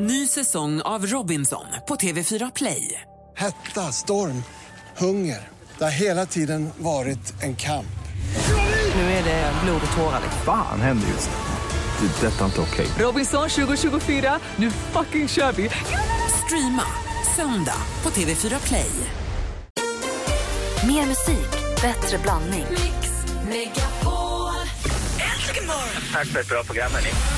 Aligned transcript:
Ny 0.00 0.26
säsong 0.26 0.80
av 0.80 1.06
Robinson 1.06 1.64
på 1.88 1.96
TV4 1.96 2.52
Play. 2.54 3.00
Hetta, 3.36 3.92
storm, 3.92 4.42
hunger. 4.96 5.48
Det 5.78 5.84
har 5.84 5.90
hela 5.90 6.26
tiden 6.26 6.70
varit 6.78 7.42
en 7.42 7.56
kamp. 7.56 7.98
Nu 8.94 9.00
är 9.00 9.24
det 9.24 9.52
blod 9.64 9.80
och 9.90 9.96
tårar. 9.96 10.20
Fan 10.44 10.80
händer 10.80 11.08
just 11.08 11.30
nu. 11.30 12.06
Det. 12.08 12.26
är 12.26 12.30
Detta 12.30 12.40
är 12.40 12.46
inte 12.46 12.60
okej. 12.60 12.86
Robinson 12.98 13.48
2024, 13.48 14.38
nu 14.56 14.70
fucking 14.70 15.28
kör 15.28 15.52
vi! 15.52 15.70
Streama 16.44 16.84
söndag 17.36 17.82
på 18.02 18.10
TV4 18.10 18.66
Play. 18.66 18.90
Mer 20.86 21.06
musik, 21.06 21.50
bättre 21.82 22.18
blandning. 22.18 22.66
Tack 26.12 26.26
för 26.26 26.40
ett 26.40 26.48
bra 26.48 26.62
program, 26.64 26.90
hörni. 26.92 27.37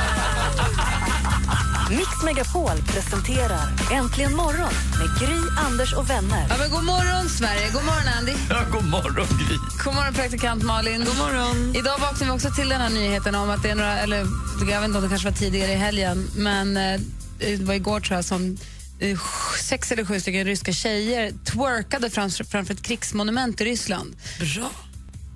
Mix 1.91 2.23
Megapol 2.23 2.77
presenterar 2.87 3.67
Äntligen 3.91 4.35
morgon 4.35 4.73
med 4.99 5.19
Gry, 5.19 5.39
Anders 5.57 5.93
och 5.93 6.09
vänner. 6.09 6.45
Ja, 6.49 6.55
men 6.59 6.71
god 6.71 6.83
morgon, 6.83 7.29
Sverige. 7.29 7.69
God 7.73 7.85
morgon, 7.85 8.07
Andy. 8.17 8.33
Ja, 8.49 8.65
god 8.71 8.89
morgon, 8.89 9.27
Gry. 9.47 9.57
God 9.83 9.95
morgon, 9.95 10.13
praktikant 10.13 10.63
Malin. 10.63 11.05
God 11.05 11.17
morgon. 11.17 11.75
Idag 11.75 11.97
vaknade 11.99 12.25
vi 12.25 12.31
också 12.31 12.49
till 12.51 12.69
den 12.69 12.81
här 12.81 12.89
nyheten 12.89 13.35
om 13.35 13.49
att 13.49 13.63
det 13.63 13.69
är 13.69 13.75
några, 13.75 13.99
eller 13.99 14.17
jag 14.59 14.65
vet 14.65 14.85
inte 14.85 14.97
om 14.97 15.03
det 15.03 15.09
kanske 15.09 15.29
var 15.29 15.37
tidigare 15.37 15.71
i 15.71 15.75
helgen, 15.75 16.27
men 16.35 16.77
eh, 16.77 16.99
det 17.39 17.63
var 17.63 17.73
igår 17.73 17.99
tror 17.99 18.15
jag 18.15 18.25
som 18.25 18.57
eh, 18.99 19.19
sex 19.63 19.91
eller 19.91 20.05
sju 20.05 20.19
stycken 20.19 20.45
ryska 20.45 20.73
tjejer 20.73 21.31
twerkade 21.45 22.09
framför, 22.09 22.43
framför 22.43 22.73
ett 22.73 22.81
krigsmonument 22.81 23.61
i 23.61 23.65
Ryssland. 23.65 24.15
Bra. 24.39 24.71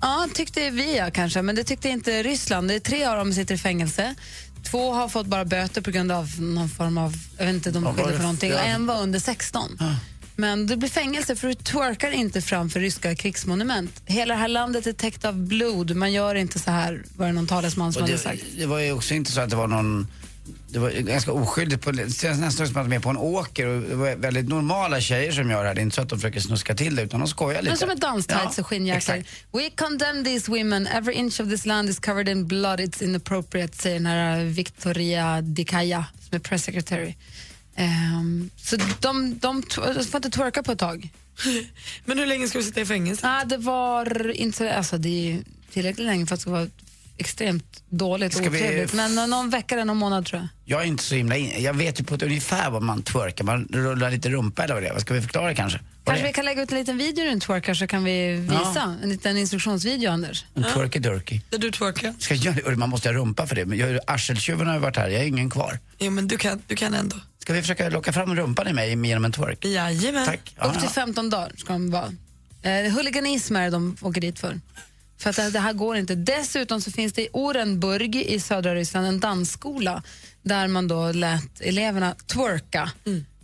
Ja, 0.00 0.28
tyckte 0.34 0.70
vi 0.70 0.96
ja, 0.96 1.10
kanske, 1.10 1.42
men 1.42 1.54
det 1.54 1.64
tyckte 1.64 1.88
inte 1.88 2.22
Ryssland. 2.22 2.68
Det 2.68 2.74
är 2.74 2.80
tre 2.80 3.04
av 3.04 3.16
dem 3.16 3.32
sitter 3.32 3.54
i 3.54 3.58
fängelse. 3.58 4.14
Två 4.70 4.92
har 4.92 5.08
fått 5.08 5.26
bara 5.26 5.44
böter 5.44 5.80
på 5.80 5.90
grund 5.90 6.12
av 6.12 6.40
någon 6.40 6.68
form 6.68 6.98
av, 6.98 7.14
jag 7.38 7.46
vet 7.46 7.54
inte, 7.54 7.70
de 7.70 7.94
skyller 7.94 8.12
för 8.12 8.22
någonting. 8.22 8.52
Och 8.52 8.60
en 8.60 8.86
var 8.86 9.02
under 9.02 9.18
16. 9.18 9.78
Men 10.36 10.66
det 10.66 10.76
blir 10.76 10.88
fängelse 10.88 11.36
för 11.36 11.48
du 11.48 11.54
twerkar 11.54 12.10
inte 12.10 12.42
framför 12.42 12.80
ryska 12.80 13.14
krigsmonument. 13.14 14.02
Hela 14.06 14.34
det 14.34 14.40
här 14.40 14.48
landet 14.48 14.86
är 14.86 14.92
täckt 14.92 15.24
av 15.24 15.34
blod. 15.36 15.96
Man 15.96 16.12
gör 16.12 16.34
inte 16.34 16.58
så 16.58 16.70
här, 16.70 17.02
var 17.16 17.26
det 17.26 17.32
någon 17.32 17.46
talesman 17.46 17.92
som 17.92 18.02
Och 18.02 18.08
hade 18.08 18.18
det, 18.18 18.22
sagt. 18.22 18.42
det 18.58 18.66
var 18.66 18.78
ju 18.78 18.92
också 18.92 19.14
inte 19.14 19.32
så 19.32 19.40
att 19.40 19.50
det 19.50 19.56
var 19.56 19.66
någon 19.66 20.06
det 20.68 20.78
var 20.78 20.90
ganska 20.90 21.32
oskyldigt. 21.32 21.82
På, 21.82 21.90
det 21.90 22.16
känns 22.16 22.40
nästan 22.40 22.66
som 22.66 22.76
att 22.76 22.90
de 22.90 22.96
är 22.96 23.00
på 23.00 23.10
en 23.10 23.16
åker 23.16 23.66
och 23.66 23.82
det 23.82 23.94
var 23.94 24.16
väldigt 24.16 24.48
normala 24.48 25.00
tjejer 25.00 25.32
som 25.32 25.50
gör 25.50 25.62
det 25.62 25.68
här. 25.68 25.74
Det 25.74 25.80
är 25.80 25.82
inte 25.82 25.96
så 25.96 26.02
att 26.02 26.08
de 26.08 26.18
försöker 26.18 26.40
snuska 26.40 26.74
till 26.74 26.96
det 26.96 27.02
utan 27.02 27.20
de 27.20 27.28
skojar 27.28 27.62
lite. 27.62 27.70
Men 27.70 27.78
som 27.78 27.90
ett 27.90 28.00
danstights 28.00 28.58
Ja, 28.58 28.62
och 28.62 28.66
skinnjackor. 28.66 29.24
We 29.52 29.70
condemn 29.70 30.24
these 30.24 30.50
women. 30.50 30.86
Every 30.86 31.14
inch 31.14 31.40
of 31.40 31.48
this 31.48 31.66
land 31.66 31.88
is 31.88 31.98
covered 31.98 32.28
in 32.28 32.46
blood. 32.46 32.80
It's 32.80 33.04
inappropriate, 33.04 33.76
säger 33.76 33.96
den 33.96 34.06
här 34.06 34.44
Victoria 34.44 35.40
Dikaya 35.40 36.04
som 36.28 36.36
är 36.36 36.40
press 36.40 36.64
secretary. 36.64 37.14
Ehm, 37.76 38.50
så 38.56 38.76
de, 38.76 38.84
de, 39.00 39.38
de 39.40 39.62
får 40.04 40.16
inte 40.16 40.30
twerka 40.30 40.62
på 40.62 40.72
ett 40.72 40.78
tag. 40.78 41.08
Men 42.04 42.18
hur 42.18 42.26
länge 42.26 42.48
ska 42.48 42.58
du 42.58 42.64
sitta 42.64 42.80
i 42.80 42.86
fängelse? 42.86 43.28
Ah, 43.28 43.44
det 43.44 43.56
var 43.56 44.30
inte, 44.30 44.74
alltså 44.74 44.98
det 44.98 45.32
är 45.32 45.42
tillräckligt 45.72 46.06
länge 46.06 46.26
för 46.26 46.34
att 46.34 46.40
det 46.40 46.42
ska 46.42 46.50
vara 46.50 46.68
extremt 47.18 47.82
dåligt 47.88 48.34
och 48.34 48.40
Ska 48.40 48.50
vi- 48.50 48.58
otrevligt. 48.62 48.92
Men 48.92 49.14
nå- 49.14 49.26
någon 49.26 49.50
vecka 49.50 49.74
eller 49.74 49.84
någon 49.84 49.96
månad 49.96 50.26
tror 50.26 50.40
jag. 50.40 50.48
Jag 50.64 50.82
är 50.82 50.86
inte 50.86 51.02
så 51.04 51.14
himla 51.14 51.36
in, 51.36 51.62
Jag 51.62 51.74
vet 51.74 52.00
ju 52.00 52.04
på 52.04 52.14
ett 52.14 52.22
ungefär 52.22 52.70
vad 52.70 52.82
man 52.82 53.02
twerkar. 53.02 53.44
Man 53.44 53.68
rullar 53.72 54.10
lite 54.10 54.28
rumpa 54.30 54.64
eller 54.64 54.74
vad 54.74 54.82
det 54.82 54.88
är. 54.88 54.92
Vad 54.92 55.02
ska 55.02 55.14
vi 55.14 55.20
förklara 55.22 55.54
kanske? 55.54 55.78
Vad 55.78 56.14
Kanske 56.14 56.22
det 56.24 56.28
vi 56.28 56.32
kan 56.32 56.44
lägga 56.44 56.62
ut 56.62 56.72
en 56.72 56.78
liten 56.78 56.98
video 56.98 57.24
runt 57.24 57.42
twerkar 57.42 57.74
så 57.74 57.86
kan 57.86 58.04
vi 58.04 58.32
visa 58.36 58.96
en 59.02 59.08
liten 59.08 59.36
instruktionsvideo, 59.36 60.10
Anders. 60.10 60.44
är? 60.54 60.58
En 60.60 60.64
twerky-durky. 60.64 61.40
Där 61.50 61.58
du 61.58 61.70
twerkar? 61.70 62.14
Ska 62.18 62.34
jag, 62.34 62.56
göra 62.56 62.70
det? 62.70 62.76
man 62.76 62.88
måste 62.88 63.08
ha 63.08 63.14
rumpa 63.14 63.46
för 63.46 63.54
det. 63.54 63.66
Men 63.66 63.78
jag- 63.78 63.98
arseltjuven 64.06 64.66
har 64.66 64.74
ju 64.74 64.80
varit 64.80 64.96
här. 64.96 65.08
Jag 65.08 65.18
har 65.18 65.26
ingen 65.26 65.50
kvar. 65.50 65.78
Jo, 65.98 66.10
men 66.10 66.28
du 66.28 66.36
kan, 66.36 66.62
du 66.66 66.76
kan 66.76 66.94
ändå. 66.94 67.16
Ska 67.38 67.52
vi 67.52 67.60
försöka 67.60 67.88
locka 67.88 68.12
fram 68.12 68.36
rumpan 68.36 68.68
i 68.68 68.72
mig 68.72 69.06
genom 69.08 69.24
en 69.24 69.32
twerk? 69.32 69.64
Jajamän. 69.64 70.26
Tack. 70.26 70.54
Ja, 70.58 70.64
Upp 70.66 70.72
till 70.72 70.82
ja. 70.82 70.88
15 70.90 71.30
dagar 71.30 71.52
ska 71.56 71.72
de 71.72 71.90
vara. 71.90 72.12
Eh, 72.62 72.92
huliganism 72.92 73.56
är 73.56 73.64
det 73.64 73.70
de 73.70 73.96
åker 74.00 74.20
dit 74.20 74.38
för. 74.38 74.60
För 75.18 75.30
att 75.30 75.52
det, 75.52 75.60
här 75.60 75.72
går 75.72 75.96
inte. 75.96 76.14
Dessutom 76.14 76.80
så 76.80 76.90
finns 76.90 77.12
det 77.12 77.22
i 77.22 77.28
Orenburg 77.32 78.16
i 78.16 78.40
södra 78.40 78.74
Ryssland 78.74 79.06
en 79.06 79.20
dansskola 79.20 80.02
där 80.42 80.68
man 80.68 80.88
då 80.88 81.12
lät 81.12 81.60
eleverna 81.60 82.14
twerka 82.26 82.92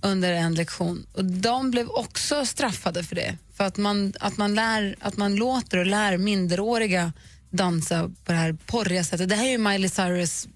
under 0.01 0.33
en 0.33 0.55
lektion. 0.55 1.07
Och 1.13 1.25
de 1.25 1.71
blev 1.71 1.89
också 1.89 2.47
straffade 2.47 3.05
för 3.05 3.17
det. 3.17 3.39
För 3.55 3.65
att 3.65 3.77
man, 3.77 4.13
att 4.21 4.37
man, 4.37 4.55
lär, 4.55 4.97
att 5.01 5.17
man 5.17 5.37
låter 5.37 5.79
och 5.79 5.87
lär 5.87 6.17
minderåriga 6.17 7.13
dansa 7.51 8.11
på 8.25 8.33
det 8.33 8.39
här 8.39 8.53
porriga 8.67 9.05
sättet. 9.05 9.29
Det 9.29 9.35
här 9.35 9.47
är 9.47 9.51
ju 9.51 9.59
Miley 9.59 9.89
Cyrus 9.89 10.49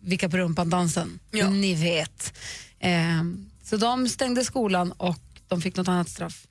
vicka 0.00 0.28
på 0.28 0.36
rumpan-dansen. 0.36 1.18
Ja. 1.30 1.50
Ni 1.50 1.74
vet. 1.74 2.32
Ehm, 2.80 3.50
så 3.64 3.76
de 3.76 4.08
stängde 4.08 4.44
skolan 4.44 4.92
och 4.92 5.20
de 5.48 5.62
fick 5.62 5.76
något 5.76 5.88
annat 5.88 6.08
straff. 6.08 6.46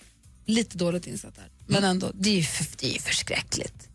Lite 0.46 0.78
dåligt 0.78 1.08
insatt 1.08 1.36
där. 1.36 1.50
Men 1.68 1.84
ändå, 1.84 2.12
det 2.14 2.30
är 2.30 2.36
ju 2.36 2.44
för, 2.44 2.66
det 2.80 2.90
är 2.90 2.94
ju 2.94 3.00
förskräckligt. 3.00 3.90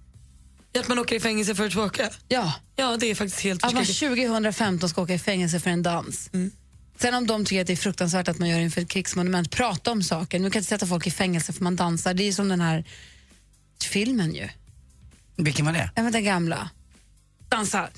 Att 0.80 0.88
man 0.88 0.98
åker 0.98 1.16
i 1.16 1.20
fängelse 1.20 1.54
för 1.54 1.66
att 1.66 1.72
twerka? 1.72 2.10
Ja, 2.28 2.54
Ja, 2.76 2.96
det 2.96 3.06
är 3.10 3.14
faktiskt 3.14 3.40
helt 3.40 3.64
att 3.64 3.74
man 3.74 3.84
förskräckligt. 3.86 4.26
2015 4.28 4.88
ska 4.88 5.02
åka 5.02 5.14
i 5.14 5.18
fängelse 5.18 5.60
för 5.60 5.70
en 5.70 5.82
dans. 5.82 6.30
Sen 6.98 7.14
om 7.14 7.26
de 7.26 7.44
tycker 7.44 7.60
att 7.60 7.66
det 7.66 7.72
är 7.72 7.76
fruktansvärt 7.76 8.28
att 8.28 8.38
man 8.38 8.48
gör 8.48 8.58
inför 8.60 8.80
ett 8.80 8.88
krigsmonument, 8.88 9.50
prata 9.50 9.90
om 9.90 10.02
saken. 10.02 10.42
Nu 10.42 10.50
kan 10.50 10.60
inte 10.60 10.68
sätta 10.68 10.86
folk 10.86 11.06
i 11.06 11.10
fängelse 11.10 11.52
för 11.52 11.64
man 11.64 11.76
dansar. 11.76 12.14
Det 12.14 12.22
är 12.28 12.32
som 12.32 12.48
den 12.48 12.60
här 12.60 12.84
filmen 13.84 14.34
ju. 14.34 14.48
Vilken 15.36 15.66
var 15.66 15.72
det? 15.72 15.90
Ja, 15.94 16.02
men 16.02 16.12
den 16.12 16.24
gamla. 16.24 16.70
Dansa. 17.48 17.88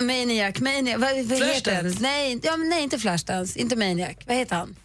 Maniac, 0.00 0.60
Maniac, 0.60 1.00
vad, 1.00 1.24
vad 1.40 1.48
heter 1.48 1.82
den? 1.82 1.96
Nej, 2.00 2.40
ja, 2.42 2.56
men 2.56 2.68
nej, 2.68 2.82
inte 2.82 2.98
Flashdance, 2.98 3.58
inte 3.58 3.76
Maniac. 3.76 4.16
Vad 4.26 4.36
heter 4.36 4.56
han? 4.56 4.76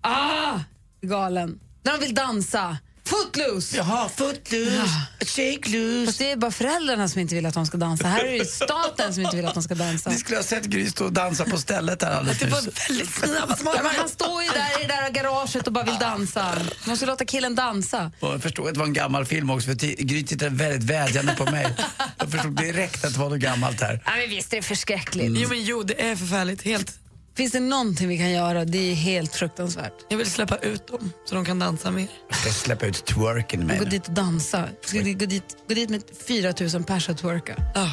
Ah! 0.00 0.60
Galen. 1.00 1.60
När 1.82 1.92
de 1.92 2.00
vill 2.00 2.14
dansa. 2.14 2.78
Footloose! 3.04 3.76
Jaha, 3.76 4.08
footloose, 4.08 4.88
shake 5.20 5.68
loose. 5.68 6.06
Fast 6.06 6.18
det 6.18 6.30
är 6.30 6.36
bara 6.36 6.50
föräldrarna 6.50 7.08
som 7.08 7.20
inte 7.20 7.34
vill 7.34 7.46
att 7.46 7.54
de 7.54 7.66
ska 7.66 7.76
dansa. 7.76 8.08
Här 8.08 8.24
är 8.24 8.38
det 8.38 8.44
staten 8.44 9.14
som 9.14 9.22
inte 9.22 9.36
vill 9.36 9.46
att 9.46 9.54
de 9.54 9.62
ska 9.62 9.74
dansa. 9.74 10.10
Ni 10.10 10.16
skulle 10.16 10.38
ha 10.38 10.44
sett 10.44 10.64
Gry 10.64 10.90
stå 10.90 11.04
och 11.04 11.12
dansa 11.12 11.44
på 11.44 11.58
stället 11.58 12.02
här 12.02 12.10
alldeles 12.12 12.38
Det 12.38 12.46
var 12.46 12.60
väldigt 12.88 13.14
snabbt. 13.14 13.62
Ja, 13.64 13.90
han 13.96 14.08
står 14.08 14.42
ju 14.42 14.48
där 14.48 14.84
i 14.84 14.86
det 14.86 14.92
där 14.92 15.10
garaget 15.10 15.66
och 15.66 15.72
bara 15.72 15.84
vill 15.84 15.98
dansa. 16.00 16.44
Man 16.54 16.68
måste 16.86 17.06
låta 17.06 17.24
killen 17.24 17.54
dansa. 17.54 18.10
Jag 18.20 18.42
förstod 18.42 18.66
att 18.68 18.74
det 18.74 18.80
var 18.80 18.86
en 18.86 18.92
gammal 18.92 19.24
film 19.24 19.50
också 19.50 19.66
för 19.66 19.74
Gry 20.04 20.24
tittade 20.24 20.50
väldigt 20.56 20.90
vädjande 20.90 21.34
på 21.34 21.44
mig. 21.44 21.76
Jag 22.18 22.30
förstod 22.30 22.56
direkt 22.56 23.04
att 23.04 23.12
det 23.12 23.20
var 23.20 23.30
något 23.30 23.38
gammalt 23.38 23.80
här. 23.80 24.02
Ja, 24.04 24.10
men 24.16 24.30
visst 24.30 24.52
är 24.52 24.56
det 24.56 24.62
förskräckligt. 24.62 25.32
Jo, 25.36 25.48
men 25.48 25.64
jo, 25.64 25.82
det 25.82 26.02
är 26.02 26.16
förfärligt. 26.16 26.62
Helt. 26.62 26.98
Finns 27.36 27.52
det 27.52 27.60
någonting 27.60 28.08
vi 28.08 28.18
kan 28.18 28.30
göra? 28.30 28.64
Det 28.64 28.78
är 28.90 28.94
helt 28.94 29.34
fruktansvärt. 29.34 29.92
Jag 30.08 30.16
vill 30.18 30.30
släppa 30.30 30.56
ut 30.56 30.86
dem 30.86 31.12
så 31.24 31.34
de 31.34 31.44
kan 31.44 31.58
dansa 31.58 31.90
mer. 31.90 32.08
Jag 32.28 32.36
ska 32.38 32.50
släppa 32.50 32.86
ut 32.86 33.04
twerken 33.06 33.66
mig 33.66 33.78
Gå 33.78 33.84
dit 33.84 34.08
och 34.08 34.14
dansa. 34.14 34.68
Ska 34.84 34.98
gå 34.98 35.26
dit, 35.26 35.56
gå 35.68 35.74
dit 35.74 35.90
med 35.90 36.02
4 36.28 36.54
000 36.74 36.84
pers 36.84 37.08
och 37.08 37.18
twerka. 37.18 37.56
Ah, 37.74 37.88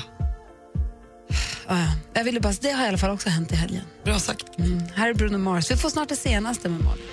Ja, 1.68 1.80
ja. 1.80 1.88
Jag 2.14 2.24
ville 2.24 2.40
bara, 2.40 2.54
det 2.62 2.72
har 2.72 2.86
i 2.86 2.88
alla 2.88 2.98
fall 2.98 3.10
också 3.12 3.30
hänt 3.30 3.52
i 3.52 3.56
helgen. 3.56 3.84
bra 4.04 4.20
sagt. 4.20 4.60
Mm. 4.60 4.84
Här 4.96 5.10
är 5.10 5.14
Bruno 5.14 5.38
Mars. 5.38 5.72
Vi 5.72 5.76
får 5.76 5.90
snart 5.90 6.10
det 6.10 6.16
senaste 6.16 6.70
med 6.70 6.82
Malin. 6.84 7.04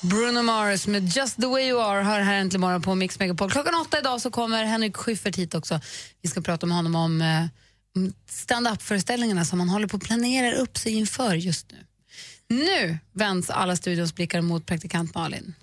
Bruno 0.00 0.42
Mars 0.42 0.86
med 0.86 1.08
Just 1.16 1.40
the 1.40 1.46
way 1.46 1.62
you 1.68 1.80
are 1.82 2.02
hör 2.02 2.20
här 2.20 2.34
äntligen 2.34 2.60
morgon 2.60 2.82
på 2.82 2.94
Mix 2.94 3.18
Megapol. 3.18 3.50
Klockan 3.50 3.74
åtta 3.74 3.98
idag 3.98 4.20
så 4.20 4.30
kommer 4.30 4.64
Henrik 4.64 4.96
Schyffert 4.96 5.36
hit 5.36 5.54
också. 5.54 5.80
Vi 6.22 6.28
ska 6.28 6.40
prata 6.40 6.66
med 6.66 6.76
honom 6.76 6.94
om 6.94 7.20
eh, 7.20 7.42
om 7.42 7.48
Mm, 7.96 8.12
stand-up-föreställningarna 8.28 9.44
som 9.44 9.58
man 9.58 9.68
håller 9.68 9.86
på 9.86 9.96
att 9.96 10.02
planera 10.02 10.54
upp 10.56 10.78
sig 10.78 10.92
inför 10.92 11.34
just 11.34 11.72
nu. 11.72 11.78
Nu 12.48 12.98
vänds 13.12 13.50
alla 13.50 13.76
studions 13.76 14.14
blickar 14.14 14.40
mot 14.40 14.66
praktikant 14.66 15.14
Malin. 15.14 15.54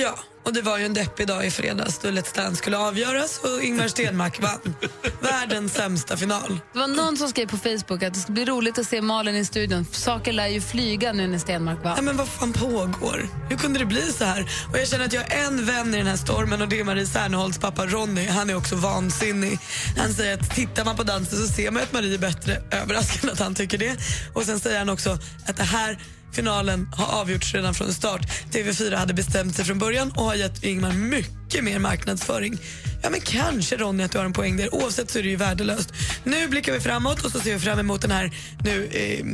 Ja, 0.00 0.18
och 0.44 0.52
det 0.52 0.62
var 0.62 0.78
ju 0.78 0.86
en 0.86 0.94
deppig 0.94 1.26
dag 1.26 1.46
i 1.46 1.50
fredags 1.50 1.98
då 1.98 2.08
Let's 2.08 2.36
Dance 2.36 2.56
skulle 2.56 2.78
avgöras 2.78 3.38
och 3.38 3.62
Ingmar 3.62 3.88
Stenmark 3.88 4.42
vann. 4.42 4.74
Världens 5.20 5.74
sämsta 5.74 6.16
final. 6.16 6.60
Det 6.72 6.78
var 6.78 6.86
någon 6.86 7.16
som 7.16 7.28
skrev 7.28 7.46
på 7.46 7.56
Facebook 7.56 8.02
att 8.02 8.14
det 8.14 8.20
ska 8.20 8.32
bli 8.32 8.44
roligt 8.44 8.78
att 8.78 8.86
se 8.86 9.02
Malin 9.02 9.36
i 9.36 9.44
studion. 9.44 9.86
Saker 9.92 10.32
lär 10.32 10.46
ju 10.46 10.60
flyga 10.60 11.12
nu 11.12 11.26
när 11.26 11.38
Stenmark 11.38 11.84
vann. 11.84 11.92
Ja, 11.96 12.02
men 12.02 12.16
vad 12.16 12.28
fan 12.28 12.52
pågår? 12.52 13.28
Hur 13.48 13.56
kunde 13.56 13.78
det 13.78 13.84
bli 13.84 14.12
så 14.12 14.24
här? 14.24 14.46
Och 14.72 14.78
jag 14.78 14.88
känner 14.88 15.04
att 15.04 15.12
jag 15.12 15.20
har 15.20 15.46
en 15.46 15.66
vän 15.66 15.94
i 15.94 15.98
den 15.98 16.06
här 16.06 16.16
stormen 16.16 16.62
och 16.62 16.68
det 16.68 16.80
är 16.80 16.84
Marie 16.84 17.06
Serneholtz 17.06 17.58
pappa 17.58 17.86
Ronny. 17.86 18.26
Han 18.26 18.50
är 18.50 18.56
också 18.56 18.76
vansinnig. 18.76 19.58
Han 19.96 20.14
säger 20.14 20.34
att 20.34 20.54
tittar 20.54 20.84
man 20.84 20.96
på 20.96 21.02
dansen 21.02 21.38
så 21.38 21.46
ser 21.46 21.70
man 21.70 21.82
att 21.82 21.92
Marie 21.92 22.14
är 22.14 22.18
bättre. 22.18 22.62
Överraskande 22.70 23.32
att 23.32 23.40
han 23.40 23.54
tycker 23.54 23.78
det. 23.78 23.96
Och 24.32 24.42
sen 24.42 24.60
säger 24.60 24.78
han 24.78 24.88
också 24.88 25.18
att 25.46 25.56
det 25.56 25.62
här 25.62 25.98
finalen 26.32 26.88
har 26.96 27.20
avgjorts 27.20 27.54
redan 27.54 27.74
från 27.74 27.92
start. 27.92 28.20
TV4 28.52 28.96
hade 28.96 29.14
bestämt 29.14 29.56
sig 29.56 29.64
från 29.64 29.78
början 29.78 30.10
och 30.10 30.24
har 30.24 30.34
gett 30.34 30.64
Ingmar 30.64 30.92
mycket 30.92 31.64
mer 31.64 31.78
marknadsföring. 31.78 32.58
Ja 33.02 33.10
men 33.10 33.20
kanske 33.20 33.76
Ronny 33.76 34.04
att 34.04 34.12
du 34.12 34.18
har 34.18 34.24
en 34.24 34.32
poäng 34.32 34.56
där. 34.56 34.74
Oavsett 34.74 35.10
så 35.10 35.18
är 35.18 35.22
det 35.22 35.28
ju 35.28 35.36
värdelöst. 35.36 35.92
Nu 36.24 36.48
blickar 36.48 36.72
vi 36.72 36.80
framåt 36.80 37.24
och 37.24 37.30
så 37.30 37.40
ser 37.40 37.52
vi 37.52 37.58
fram 37.58 37.78
emot 37.78 38.00
den 38.00 38.10
här 38.10 38.30
nu 38.64 38.86
eh, 38.86 39.24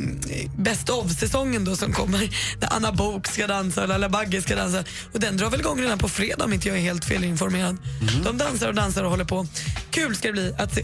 best 0.57 0.89
of-säsongen 0.89 1.65
då 1.65 1.75
som 1.75 1.93
kommer. 1.93 2.29
Där 2.59 2.69
Anna 2.71 2.91
Bok 2.91 3.27
ska 3.27 3.47
dansa 3.47 3.81
och 3.81 3.87
Laila 3.87 4.09
Bagge 4.09 4.41
ska 4.41 4.55
dansa. 4.55 4.83
Och 5.13 5.19
den 5.19 5.37
drar 5.37 5.49
väl 5.49 5.59
igång 5.59 5.81
redan 5.81 5.97
på 5.97 6.09
fredag 6.09 6.45
om 6.45 6.53
inte 6.53 6.67
jag 6.67 6.77
är 6.77 6.81
helt 6.81 7.05
felinformerad. 7.05 7.77
De 8.23 8.37
dansar 8.37 8.67
och 8.67 8.75
dansar 8.75 9.03
och 9.03 9.09
håller 9.09 9.25
på. 9.25 9.47
Kul 9.91 10.15
ska 10.15 10.27
det 10.27 10.33
bli 10.33 10.53
att 10.57 10.75
se. 10.75 10.83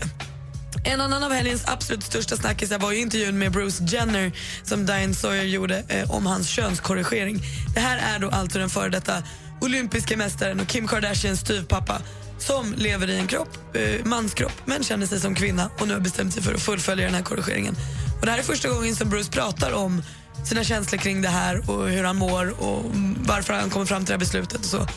En 0.88 1.02
annan 1.02 1.24
av 1.24 1.32
helgens 1.32 1.64
absolut 1.66 2.04
största 2.04 2.38
snackisar 2.38 2.80
var 2.80 2.92
ju 2.92 3.00
intervjun 3.00 3.38
med 3.38 3.52
Bruce 3.52 3.84
Jenner 3.84 4.32
som 4.64 4.86
Diane 4.86 5.14
Sawyer 5.14 5.44
gjorde 5.44 5.84
eh, 5.88 6.12
om 6.12 6.26
hans 6.26 6.48
könskorrigering. 6.48 7.42
Det 7.74 7.80
här 7.80 8.16
är 8.16 8.20
då 8.20 8.30
alltså 8.30 8.60
den 8.60 8.70
före 8.70 8.90
detta 8.90 9.24
olympiska 9.62 10.18
mästaren 10.18 10.60
och 10.60 10.68
Kim 10.68 10.88
Kardashians 10.88 11.40
styvpappa 11.40 12.02
som 12.38 12.74
lever 12.74 13.10
i 13.10 13.18
en 13.18 13.28
kropp, 13.28 13.76
eh, 13.76 14.06
manskropp 14.06 14.54
men 14.66 14.84
känner 14.84 15.06
sig 15.06 15.20
som 15.20 15.36
kvinna 15.36 15.70
och 15.80 15.88
nu 15.88 15.94
har 15.94 16.02
bestämt 16.02 16.34
sig 16.34 16.44
för 16.44 16.54
att 16.54 16.62
fullfölja 16.62 17.06
den 17.06 17.16
här 17.16 17.24
korrigeringen. 17.24 17.76
Och 18.20 18.26
det 18.26 18.32
här 18.32 18.40
är 18.40 18.44
första 18.44 18.70
gången 18.70 18.96
som 18.96 19.10
Bruce 19.10 19.32
pratar 19.32 19.72
om 19.72 20.04
sina 20.46 20.64
känslor 20.64 21.00
kring 21.00 21.22
det 21.22 21.30
här 21.30 21.70
och 21.70 21.90
hur 21.90 22.04
han 22.04 22.16
mår 22.16 22.64
och 22.64 22.84
varför 23.20 23.54
han 23.54 23.70
kommer 23.70 23.86
fram 23.86 24.00
till 24.00 24.08
det 24.08 24.14
här 24.14 24.20
beslutet 24.20 24.60
och 24.60 24.66
så. 24.66 24.88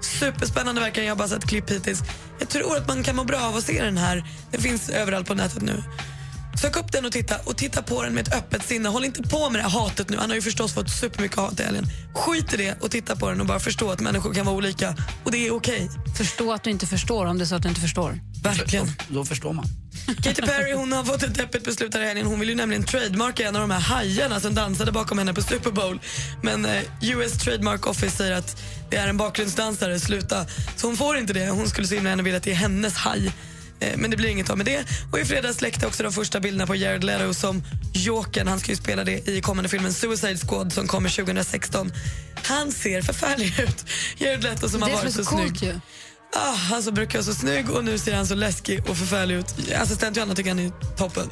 Superspännande 0.00 0.80
verkar 0.80 1.02
jag 1.02 1.10
har 1.10 1.16
bara 1.16 1.28
sett 1.28 1.46
klipp 1.46 1.70
hittills. 1.70 2.02
Jag 2.38 2.48
tror 2.48 2.76
att 2.76 2.88
man 2.88 3.02
kan 3.02 3.16
må 3.16 3.24
bra 3.24 3.40
av 3.40 3.56
att 3.56 3.64
se 3.64 3.82
den 3.82 3.98
här. 3.98 4.24
Den 4.50 4.60
finns 4.60 4.88
överallt 4.88 5.26
på 5.26 5.34
nätet 5.34 5.62
nu. 5.62 5.82
Sök 6.60 6.76
upp 6.76 6.92
den 6.92 7.04
och 7.04 7.12
titta 7.12 7.36
och 7.44 7.56
titta 7.56 7.82
på 7.82 8.02
den 8.02 8.14
med 8.14 8.28
ett 8.28 8.34
öppet 8.34 8.62
sinne. 8.62 8.88
Håll 8.88 9.04
inte 9.04 9.22
på 9.22 9.50
med 9.50 9.60
det 9.60 9.68
här 9.68 9.80
hatet 9.80 10.08
nu. 10.08 10.16
Han 10.16 10.30
har 10.30 10.34
ju 10.34 10.42
förstås 10.42 10.72
fått 10.74 10.90
supermycket 10.90 11.38
hat 11.38 11.60
i 11.60 11.62
helgen. 11.62 11.84
Skit 12.14 12.54
i 12.54 12.56
det 12.56 12.82
och 12.82 12.90
titta 12.90 13.16
på 13.16 13.30
den 13.30 13.40
och 13.40 13.46
bara 13.46 13.60
förstå 13.60 13.90
att 13.90 14.00
människor 14.00 14.34
kan 14.34 14.46
vara 14.46 14.56
olika 14.56 14.94
och 15.24 15.30
det 15.30 15.46
är 15.46 15.54
okej. 15.54 15.90
Förstå 16.18 16.52
att 16.52 16.64
du 16.64 16.70
inte 16.70 16.86
förstår 16.86 17.26
om 17.26 17.38
det 17.38 17.44
är 17.44 17.46
så 17.46 17.54
att 17.54 17.62
du 17.62 17.68
inte 17.68 17.80
förstår. 17.80 18.20
Verkligen. 18.42 18.86
Då 19.08 19.24
förstår 19.24 19.52
man. 19.52 19.64
Katy 20.22 20.42
Perry 20.42 20.72
hon 20.72 20.92
har 20.92 21.04
fått 21.04 21.22
ett 21.22 21.34
deppigt 21.34 21.64
beslut 21.64 21.94
här 21.94 22.00
i 22.02 22.06
helgen. 22.06 22.26
Hon 22.26 22.40
vill 22.40 22.48
ju 22.48 22.54
nämligen 22.54 22.84
trademarka 22.84 23.48
en 23.48 23.56
av 23.56 23.60
de 23.60 23.70
här 23.70 23.80
hajarna 23.80 24.40
som 24.40 24.54
dansade 24.54 24.92
bakom 24.92 25.18
henne 25.18 25.34
på 25.34 25.42
Super 25.42 25.70
Bowl. 25.70 26.00
Men 26.42 26.64
eh, 26.64 26.82
US 27.02 27.32
Trademark 27.32 27.86
Office 27.86 28.16
säger 28.16 28.32
att 28.32 28.62
det 28.90 28.96
är 28.96 29.08
en 29.08 29.16
bakgrundsdansare, 29.16 30.00
sluta. 30.00 30.46
Så 30.76 30.86
hon 30.86 30.96
får 30.96 31.16
inte 31.18 31.32
det. 31.32 31.48
Hon 31.48 31.68
skulle 31.68 31.86
så 31.86 31.94
himla 31.94 32.10
gärna 32.10 32.22
vilja 32.22 32.36
att 32.36 32.42
det 32.44 32.50
är 32.50 32.54
hennes 32.54 32.94
haj. 32.96 33.32
Eh, 33.80 33.96
Men 33.96 34.10
det 34.10 34.16
blir 34.16 34.28
inget 34.28 34.50
av 34.50 34.56
med 34.56 34.66
det. 34.66 34.84
Och 35.12 35.18
I 35.18 35.24
fredags 35.24 35.60
läckte 35.60 35.86
också 35.86 36.02
de 36.02 36.12
första 36.12 36.40
bilderna 36.40 36.66
på 36.66 36.74
Jared 36.74 37.04
Leto 37.04 37.34
som 37.34 37.62
Jokern. 37.92 38.46
Han 38.48 38.60
ska 38.60 38.70
ju 38.72 38.76
spela 38.76 39.04
det 39.04 39.28
i 39.28 39.40
kommande 39.40 39.68
filmen 39.68 39.92
Suicide 39.92 40.36
Squad 40.36 40.72
som 40.72 40.86
kommer 40.88 41.08
2016. 41.08 41.92
Han 42.44 42.72
ser 42.72 43.02
förfärlig 43.02 43.60
ut. 43.60 43.84
Jared 44.18 44.42
Leto 44.42 44.68
som 44.68 44.80
Det 44.80 44.86
har 44.86 44.92
varit 45.02 45.14
så 45.14 45.24
så 45.24 45.30
snygg. 45.30 45.62
ju. 45.62 45.80
Ah, 46.34 46.52
han 46.54 46.82
som 46.82 46.94
brukar 46.94 47.18
vara 47.18 47.24
så 47.24 47.34
snygg 47.34 47.70
och 47.70 47.84
nu 47.84 47.98
ser 47.98 48.14
han 48.16 48.26
så 48.26 48.34
läskig 48.34 48.80
och 48.90 48.96
förfärlig 48.96 49.34
ut. 49.34 49.54
Assistent 49.82 50.16
Johanna 50.16 50.34
tycker 50.34 50.50
han 50.50 50.58
är 50.58 50.70
toppen. 50.96 51.28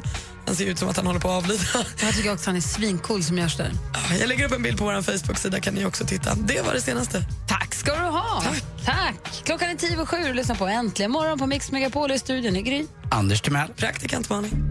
Han 0.47 0.57
ser 0.57 0.67
ut 0.67 0.79
som 0.79 0.89
att 0.89 0.97
han 0.97 1.07
håller 1.07 1.21
på 1.21 1.29
att 1.31 1.37
avlida. 1.45 1.63
Jag 2.01 2.15
tycker 2.15 2.33
också 2.33 2.43
att 2.43 2.47
han 2.47 2.57
är 2.57 2.61
svincool 2.61 3.23
som 3.25 3.39
görs 3.39 3.57
där. 3.57 3.73
Ah, 3.95 4.15
Jag 4.21 4.29
lägger 4.29 4.45
upp 4.47 4.53
en 4.53 4.63
bild 4.63 4.79
på 4.79 4.85
vår 4.85 5.03
Facebook-sida 5.03 5.61
kan 5.61 5.75
ni 5.75 5.85
också 5.85 6.05
titta. 6.07 6.35
Det 6.35 6.63
var 6.63 6.75
det 6.75 6.81
senaste. 6.81 7.25
Tack 7.49 7.75
ska 7.75 7.95
du 7.95 8.01
ha. 8.05 8.43
Tack. 8.85 9.43
Klockan 9.45 9.71
är 9.71 9.75
tio 9.75 9.99
och 10.01 10.09
sju 10.09 10.17
och 10.29 10.35
lyssnar 10.35 10.57
på 10.57 10.67
Äntligen 10.67 11.11
morgon 11.11 11.39
på 11.39 11.47
Mix 11.47 11.71
Megapol 11.73 12.13
i 12.13 12.19
studion 12.19 12.57
i 12.57 12.63
Gry. 12.63 12.87
Anders 13.11 13.41
Timell. 13.41 13.69
Praktikant 13.77 14.31
Malin. 14.31 14.71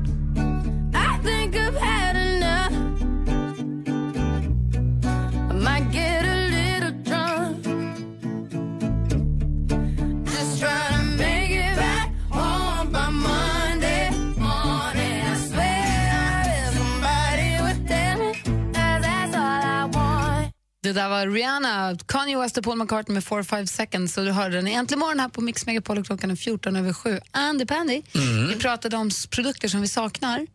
Det 20.93 20.99
där 20.99 21.09
var 21.09 21.27
Rihanna, 21.27 21.97
Kanye 22.05 22.37
West 22.37 22.57
och 22.57 22.63
Paul 22.63 22.77
McCartney 22.77 23.13
med 23.13 23.23
4-5 23.23 23.65
seconds. 23.65 24.17
Och 24.17 24.25
du 24.25 24.31
hörde 24.31 24.55
den 24.55 24.67
Äntligen 24.67 24.99
morgon 24.99 25.19
här 25.19 25.29
på 25.29 25.41
Mix 25.41 25.65
Megapol 25.65 25.97
och 25.97 26.05
klockan 26.05 26.31
är 26.31 26.35
14 26.35 26.75
över 26.75 26.93
7. 26.93 27.19
Andy 27.31 27.65
Pandy. 27.65 28.01
Vi 28.49 28.55
pratade 28.55 28.97
om 28.97 29.09
produkter 29.29 29.67
som 29.67 29.81
vi 29.81 29.87
saknar. 29.87 30.47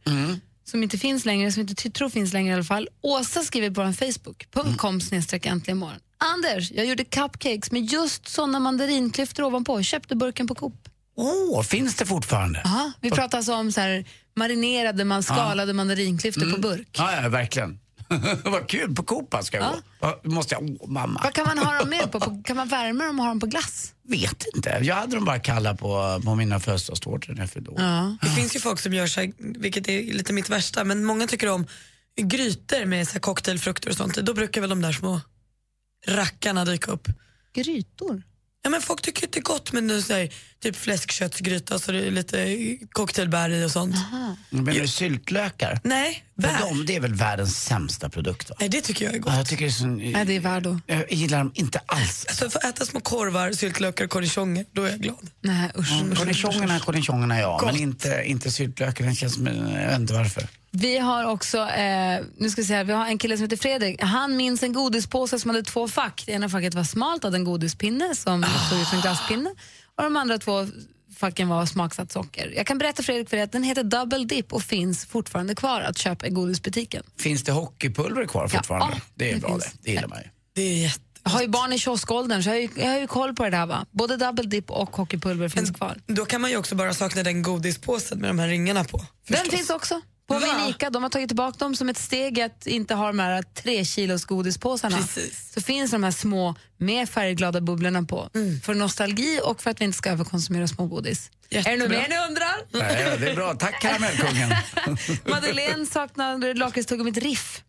Som 0.65 0.83
inte 0.83 0.99
finns 0.99 1.25
längre, 1.25 1.53
som 1.53 1.65
vi 1.65 1.71
inte 1.71 1.91
tror 1.91 2.09
finns 2.09 2.33
längre 2.33 2.51
i 2.51 2.55
alla 2.55 2.65
fall. 2.65 2.89
Åsa 3.01 3.43
skriver 3.43 3.71
på 3.71 3.83
en 3.83 3.95
Facebook.com 3.95 5.01
snedstreck 5.01 5.47
äntligen 5.47 5.79
morgon. 5.79 5.99
Anders, 6.19 6.71
jag 6.71 6.87
gjorde 6.87 7.05
cupcakes 7.05 7.71
med 7.71 7.85
just 7.85 8.29
såna 8.29 8.61
mandarinklyftor 8.61 9.45
ovanpå. 9.45 9.83
Köpte 9.83 10.17
burken 10.17 10.47
på 10.47 10.55
Coop. 10.55 10.89
Åh, 11.17 11.63
finns 11.63 11.95
det 11.95 12.07
fortfarande? 12.07 12.63
Aha, 12.65 12.93
vi 13.01 13.11
pratar 13.11 13.39
alltså 13.39 13.55
om 13.55 13.73
så 13.73 13.81
här, 13.81 14.05
marinerade, 14.37 15.05
man 15.05 15.23
skalade 15.23 15.73
mandarinklyftor 15.73 16.53
på 16.53 16.61
burk. 16.61 16.89
Ja, 16.93 17.23
ja 17.23 17.29
verkligen. 17.29 17.79
Vad 18.45 18.69
kul, 18.69 18.95
på 18.95 19.03
Coop 19.03 19.35
ska 19.43 19.57
jag 19.57 19.73
gå. 19.73 19.79
Ja, 20.01 20.21
Måste 20.25 20.55
jag, 20.55 20.77
åh 20.81 20.89
mamma. 20.91 21.21
Vad 21.25 21.35
kan 21.35 21.47
man 21.47 21.59
ha 21.59 21.79
dem 21.79 21.91
med 21.91 22.13
på? 22.13 22.21
på? 22.21 22.43
Kan 22.45 22.57
man 22.57 22.69
värma 22.69 23.05
dem 23.05 23.19
och 23.19 23.25
ha 23.25 23.31
dem 23.31 23.41
på 23.41 23.47
glass? 23.47 23.95
Vet 24.03 24.47
inte. 24.55 24.81
Jag 24.83 24.95
hade 24.95 25.15
dem 25.15 25.25
bara 25.25 25.39
kalla 25.39 25.75
på, 25.75 26.21
på 26.25 26.35
mina 26.35 26.61
födelsedagstårtor 26.61 27.33
när 27.33 27.41
jag 27.41 27.51
fyllde 27.51 27.71
år. 27.71 28.17
Det 28.21 28.31
finns 28.31 28.57
ju 28.57 28.61
folk 28.61 28.81
som 28.81 28.95
gör 28.95 29.07
så 29.07 29.21
här, 29.21 29.33
vilket 29.39 29.89
är 29.89 30.03
lite 30.03 30.33
mitt 30.33 30.49
värsta, 30.49 30.85
men 30.85 31.05
många 31.05 31.27
tycker 31.27 31.49
om 31.49 31.67
grytor 32.17 32.85
med 32.85 33.09
så 33.09 33.13
här 33.13 33.21
cocktailfrukter 33.21 33.91
och 33.91 33.97
sånt. 33.97 34.15
Då 34.15 34.35
brukar 34.35 34.61
väl 34.61 34.71
de 34.71 34.83
där 34.83 34.93
små 34.93 35.21
rackarna 36.07 36.65
dyka 36.65 36.91
upp. 36.91 37.09
Grytor? 37.55 38.23
Ja, 38.63 38.71
men 38.71 38.83
folk 38.83 39.03
tycker 39.03 39.27
att 39.27 39.33
det 39.33 39.39
är 39.39 39.43
gott 39.43 39.73
med 39.73 39.85
nu 39.85 40.03
så 40.03 40.13
här, 40.15 40.33
typ 40.63 40.77
fläskköttsgryta 40.77 41.79
så 41.79 41.93
det 41.93 42.07
är 42.07 42.11
lite 42.11 42.57
cocktailbär 42.93 43.51
i 43.51 43.65
och 43.65 43.71
sånt. 43.71 43.97
Men 44.51 44.65
du 44.65 44.89
syltlökar? 44.89 45.81
Nej, 45.85 46.25
bär. 46.35 46.59
dem, 46.59 46.87
det 46.87 46.97
är 46.97 47.01
väl 47.01 47.15
världens 47.15 47.65
sämsta 47.65 48.09
produkt 48.09 48.51
va? 48.51 48.57
Nej, 48.61 48.69
det 48.69 48.81
tycker 48.81 49.05
jag 49.05 49.15
är 49.15 49.19
gott. 49.19 49.33
Ja, 49.33 49.39
jag 49.39 49.47
tycker 49.47 49.65
det 49.65 49.71
är 49.71 49.73
så, 49.73 49.87
Nej, 49.87 50.25
det 50.25 50.37
är 50.37 50.41
värdo. 50.41 50.81
Jag 50.87 51.13
gillar 51.13 51.39
dem 51.39 51.53
inte 51.55 51.81
alls. 51.87 52.27
Alltså, 52.29 52.51
för 52.51 52.59
att 52.59 52.65
äta 52.65 52.87
små 52.87 53.01
korvar, 53.01 53.53
syltlökar 53.53 54.05
och 54.05 54.11
cornichoner, 54.11 54.65
då 54.73 54.85
är 54.85 54.91
jag 54.91 55.01
glad. 55.01 55.31
Nej, 55.41 55.71
usch. 55.79 55.93
Mm, 55.93 56.15
Cornichongerna, 56.15 56.81
cornichongerna 56.81 57.41
ja, 57.41 57.61
men 57.65 57.77
inte, 57.77 58.23
inte 58.27 58.51
syltlöken. 58.51 59.07
Den 59.07 59.15
känns 59.15 59.39
jag 59.39 59.89
vet 59.89 60.01
inte 60.01 60.15
varför. 60.15 60.49
Vi 60.81 60.99
har 60.99 61.25
också, 61.25 61.59
eh, 61.59 62.25
nu 62.37 62.51
ska 62.51 62.61
vi, 62.63 62.67
se, 62.67 62.85
vi 62.85 62.93
har 62.93 63.07
en 63.07 63.19
kille 63.19 63.37
som 63.37 63.45
heter 63.45 63.57
Fredrik. 63.57 64.03
Han 64.03 64.37
minns 64.37 64.63
en 64.63 64.73
godispåse 64.73 65.39
som 65.39 65.51
hade 65.51 65.63
två 65.63 65.89
fack. 65.89 66.23
Det 66.27 66.33
ena 66.33 66.49
facket 66.49 66.75
var 66.75 66.85
smalt, 66.85 67.25
hade 67.25 67.37
en 67.37 67.45
godispinne 67.45 68.15
som 68.15 68.45
såg 68.71 68.81
ut 68.81 68.87
som 68.87 68.97
en 68.97 69.03
glasspinne. 69.03 69.51
Och 69.97 70.03
de 70.03 70.17
andra 70.17 70.39
två 70.39 70.67
facken 71.17 71.49
var 71.49 71.67
smaksatt 71.67 72.13
socker. 72.13 72.53
Jag 72.57 72.67
kan 72.67 72.79
berätta 72.79 73.03
Fredrik 73.03 73.29
för 73.29 73.37
dig 73.37 73.45
att 73.45 73.53
den 73.53 73.63
heter 73.63 73.85
Double 73.85 74.25
Dip 74.25 74.53
och 74.53 74.63
finns 74.63 75.07
fortfarande 75.07 75.55
kvar 75.55 75.81
att 75.81 75.99
köpa 75.99 76.27
i 76.27 76.31
godisbutiken. 76.31 77.03
Finns 77.19 77.45
det 77.45 77.53
hockeypulver 77.53 78.27
kvar 78.27 78.49
fortfarande? 78.49 78.97
Ja, 78.97 79.03
det 79.15 79.31
är 79.31 79.35
det 79.35 79.41
bra 79.41 79.51
finns. 79.51 79.65
det. 79.65 79.79
Det 79.83 79.91
gillar 79.91 80.09
man 80.09 80.19
ju. 80.19 80.29
Det 80.55 80.63
är 80.63 80.83
jätte... 80.83 81.01
Jag 81.25 81.31
har 81.31 81.43
ju 81.43 81.49
barn 81.49 81.73
i 81.73 81.79
kioskåldern 81.79 82.43
så 82.43 82.49
jag 82.49 82.55
har 82.55 82.61
ju, 82.61 82.69
jag 82.77 82.87
har 82.87 82.99
ju 82.99 83.07
koll 83.07 83.35
på 83.35 83.45
det 83.45 83.51
där. 83.51 83.67
Va? 83.67 83.87
Både 83.91 84.17
Double 84.17 84.45
Dip 84.45 84.71
och 84.71 84.97
hockeypulver 84.97 85.49
finns 85.49 85.71
kvar. 85.71 86.01
Då 86.07 86.25
kan 86.25 86.41
man 86.41 86.51
ju 86.51 86.57
också 86.57 86.75
bara 86.75 86.95
sakna 86.95 87.23
den 87.23 87.43
godispåsen 87.43 88.19
med 88.19 88.31
de 88.31 88.39
här 88.39 88.49
ringarna 88.49 88.85
på. 88.85 88.99
Den 88.99 89.37
förstås. 89.37 89.55
finns 89.55 89.71
också. 89.71 90.01
På 90.29 90.41
Ica, 90.71 90.91
de 90.91 91.03
har 91.03 91.11
tagit 91.11 91.29
tillbaka 91.29 91.59
dem 91.59 91.77
som 91.77 91.89
ett 91.89 91.99
steg 91.99 92.41
att 92.41 92.67
inte 92.67 92.95
ha 92.95 93.07
de 93.07 93.19
här 93.19 93.43
tre 93.43 93.85
kilos 93.85 94.25
godispåsarna. 94.25 94.97
Precis. 94.97 95.53
Så 95.55 95.61
finns 95.61 95.91
de 95.91 96.05
här 96.05 96.11
små 96.11 96.55
med 96.77 97.09
färgglada 97.09 97.61
bubblorna 97.61 98.03
på. 98.03 98.31
För 98.65 98.75
nostalgi 98.75 99.41
och 99.45 99.63
för 99.63 99.71
att 99.71 99.81
vi 99.81 99.85
inte 99.85 99.99
ska 99.99 100.11
överkonsumera 100.11 100.69
smågodis. 100.69 101.31
Är 101.51 101.63
det 101.63 101.71
något 101.71 101.77
Jättebra. 101.77 101.99
mer 101.99 102.09
ni 102.09 102.27
undrar? 102.29 102.55
Nej, 102.71 103.19
det 103.21 103.31
är 103.31 103.35
bra. 103.35 103.55
Tack 103.55 103.81
karamellkungen. 103.83 104.51
Madeleine 105.27 105.87
saknar 105.87 106.55
lakritstuggummit 106.55 107.17
Riff. 107.17 107.63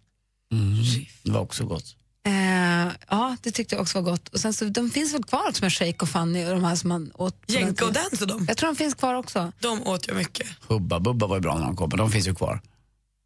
Det 1.24 1.32
var 1.32 1.42
också 1.42 1.64
gott. 1.66 1.96
Eh, 2.26 2.92
ja, 3.10 3.38
det 3.42 3.52
tyckte 3.52 3.76
jag 3.76 3.82
också 3.82 4.02
var 4.02 4.12
gott. 4.12 4.28
Och 4.28 4.40
sen 4.40 4.54
så, 4.54 4.66
de 4.66 4.90
finns 4.90 5.14
väl 5.14 5.24
kvar 5.24 5.52
som 5.54 5.66
är 5.66 5.70
Shake 5.70 5.98
och 6.02 6.10
Fanny 6.10 6.46
och 6.46 6.52
de 6.52 6.64
här 6.64 6.76
som 6.76 6.90
man 6.90 7.12
åt. 7.14 7.36
Jänka 7.48 7.86
och. 7.86 7.94
Dance 7.94 8.26
dem. 8.26 8.46
Jag 8.48 8.58
tror 8.58 8.70
de 8.70 8.76
finns 8.76 8.94
kvar 8.94 9.14
också. 9.14 9.52
De 9.60 9.88
åt 9.88 10.08
jag 10.08 10.18
mycket. 10.18 10.48
Hubba 10.68 11.00
Bubba 11.00 11.28
var 11.28 11.36
ju 11.36 11.42
bra 11.42 11.58
när 11.58 11.66
de 11.66 11.76
kom, 11.76 11.90
men 11.90 11.98
de 11.98 12.12
finns 12.12 12.28
ju 12.28 12.36
kvar. 12.36 12.62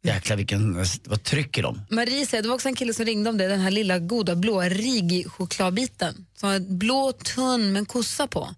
Jäklar 0.04 0.36
vilken, 0.36 0.84
vad 1.04 1.22
tryck 1.22 1.58
i 1.58 1.60
dem. 1.62 1.80
Marie 1.90 2.26
säger, 2.26 2.42
det 2.42 2.48
var 2.48 2.54
också 2.54 2.68
en 2.68 2.74
kille 2.74 2.94
som 2.94 3.04
ringde 3.04 3.30
om 3.30 3.38
det, 3.38 3.48
den 3.48 3.60
här 3.60 3.70
lilla 3.70 3.98
goda 3.98 4.36
blåa 4.36 4.68
Rigi 4.68 5.24
chokladbiten. 5.28 6.26
Som 6.36 6.48
var 6.48 6.58
blå 6.58 7.12
tunn 7.12 7.72
med 7.72 7.80
en 7.80 7.86
kossa 7.86 8.26
på. 8.26 8.48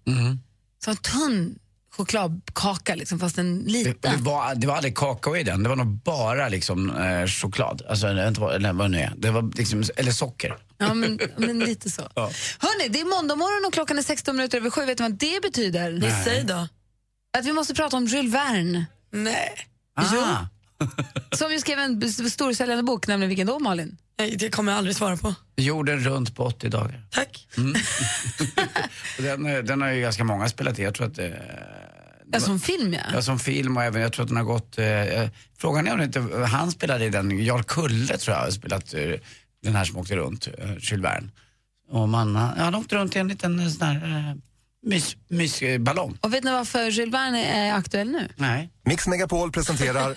Så 0.83 0.91
en 0.91 0.97
tunn 0.97 1.59
chokladkaka 1.97 2.95
liksom, 2.95 3.19
fast 3.19 3.37
en 3.37 3.63
Det, 3.65 3.71
liten. 3.71 4.11
det, 4.17 4.23
var, 4.23 4.55
det 4.55 4.67
var 4.67 4.75
aldrig 4.75 4.95
kakao 4.97 5.37
i 5.37 5.43
den, 5.43 5.63
det 5.63 5.69
var 5.69 5.75
nog 5.75 5.87
bara 5.87 6.49
liksom, 6.49 6.95
eh, 6.97 7.27
choklad. 7.27 7.81
Alltså, 7.89 8.07
eller, 8.07 8.27
inte 8.27 8.41
vad- 8.41 8.61
det 8.61 8.73
nu 8.87 8.99
är. 8.99 9.13
Det 9.17 9.31
var 9.31 9.51
liksom, 9.57 9.83
eller 9.95 10.11
socker. 10.11 10.55
Ja, 10.77 10.93
men, 10.93 11.19
men 11.37 11.59
lite 11.59 11.89
så. 11.89 12.01
Ja. 12.15 12.31
Hörni, 12.59 12.87
det 12.89 12.99
är 13.01 13.05
måndag 13.05 13.35
morgon 13.35 13.67
och 13.67 13.73
klockan 13.73 13.97
är 13.97 14.01
16 14.01 14.35
minuter 14.35 14.57
över 14.57 14.69
sju. 14.69 14.85
Vet 14.85 14.99
ni 14.99 15.03
vad 15.03 15.11
det 15.17 15.39
betyder? 15.41 15.91
Nej. 15.91 16.23
Säg 16.25 16.43
då. 16.43 16.67
Att 17.37 17.45
vi 17.45 17.53
måste 17.53 17.73
prata 17.73 17.97
om 17.97 18.05
Jules 18.05 18.33
Verne. 18.33 18.85
Nej. 19.11 19.67
Ah. 19.95 20.45
Som 21.35 21.51
ju 21.51 21.59
skrev 21.59 21.79
en 21.79 22.11
storsäljande 22.11 22.83
bok, 22.83 23.07
nämligen 23.07 23.29
vilken 23.29 23.47
då 23.47 23.59
Malin? 23.59 23.97
Nej, 24.19 24.35
det 24.39 24.49
kommer 24.49 24.71
jag 24.71 24.77
aldrig 24.77 24.95
svara 24.95 25.17
på. 25.17 25.35
Jorden 25.55 25.99
runt 25.99 26.35
på 26.35 26.43
80 26.43 26.69
dagar. 26.69 27.05
Tack. 27.11 27.47
Och 29.17 29.23
Den, 29.23 29.45
eh, 29.45 29.57
den 29.63 29.81
har 29.81 29.89
ju 29.91 30.01
ganska 30.01 30.23
många 30.23 30.49
spelat 30.49 30.79
i. 30.79 30.83
Jag 30.83 30.93
tror 30.93 31.07
att... 31.07 31.19
Eh, 31.19 31.25
Ja, 32.31 32.39
som 32.39 32.59
film 32.59 32.93
ja. 32.93 32.99
Ja, 33.13 33.21
som 33.21 33.39
film 33.39 33.77
och 33.77 33.83
även, 33.83 34.01
jag 34.01 34.13
tror 34.13 34.23
att 34.23 34.29
den 34.29 34.37
har 34.37 34.43
gått... 34.43 34.77
Eh, 34.77 35.01
eh, 35.01 35.29
frågan 35.57 35.87
är 35.87 35.91
om 35.91 35.97
det 35.97 36.03
inte, 36.03 36.19
han 36.51 36.71
spelade 36.71 37.05
i 37.05 37.09
den, 37.09 37.45
Jarl 37.45 37.63
Kulle 37.63 38.17
tror 38.17 38.37
jag 38.37 38.43
har 38.43 38.51
spelat 38.51 38.93
eh, 38.93 39.01
den 39.63 39.75
här 39.75 39.85
som 39.85 39.97
åkte 39.97 40.15
runt, 40.15 40.47
eh, 40.57 40.69
Jules 40.79 41.05
Verne. 41.05 41.29
Och 41.91 42.09
man, 42.09 42.35
ja, 42.35 42.63
han 42.63 42.75
åkte 42.75 42.95
runt 42.95 43.15
i 43.15 43.19
en 43.19 43.27
liten 43.27 43.59
eh, 43.59 43.67
sån 43.67 43.87
här 43.87 43.95
eh, 44.29 44.35
mys, 44.89 45.15
mysballong. 45.29 46.17
Och 46.21 46.33
vet 46.33 46.43
ni 46.43 46.51
varför 46.51 46.89
Jules 46.89 47.13
Verne 47.13 47.45
är 47.45 47.73
aktuell 47.73 48.11
nu? 48.11 48.27
Nej. 48.35 48.69
Mix 48.85 49.07
Megapol 49.07 49.51
presenterar 49.51 50.15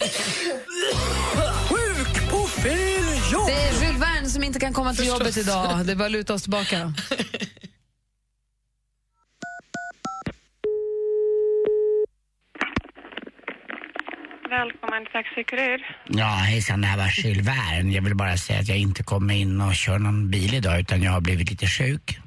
Sjuk 1.69 2.31
på 2.31 2.47
fel 2.47 3.33
jobb! 3.33 3.47
Det 3.47 3.53
är 3.53 3.83
Jules 3.83 4.03
Verne 4.03 4.29
som 4.29 4.45
inte 4.45 4.61
kan 4.61 4.73
komma 4.73 4.95
till 4.95 5.07
jobbet 5.07 5.37
idag. 5.37 5.87
Det 5.87 5.93
är 5.93 5.97
bara 5.97 6.07
att 6.07 6.13
luta 6.13 6.35
oss 6.35 6.43
tillbaka. 6.43 6.95
Välkommen 14.51 15.05
till 15.05 15.13
Taxi 15.13 15.45
Kurir. 15.45 15.97
Ja, 16.05 16.27
hejsan, 16.27 16.81
det 16.81 16.87
här 16.87 16.99
var 16.99 17.11
Jules 17.25 17.47
Verne. 17.47 17.93
Jag 17.93 18.03
vill 18.03 18.15
bara 18.15 18.37
säga 18.37 18.61
att 18.61 18.69
jag 18.69 18.79
inte 18.79 19.03
kommer 19.03 19.35
in 19.35 19.61
och 19.61 19.75
kör 19.75 19.99
någon 19.99 20.31
bil 20.31 20.55
idag 20.55 20.81
utan 20.81 21.03
jag 21.03 21.13
har 21.13 21.21
blivit 21.21 21.51
lite 21.51 21.67
sjuk. 21.67 22.19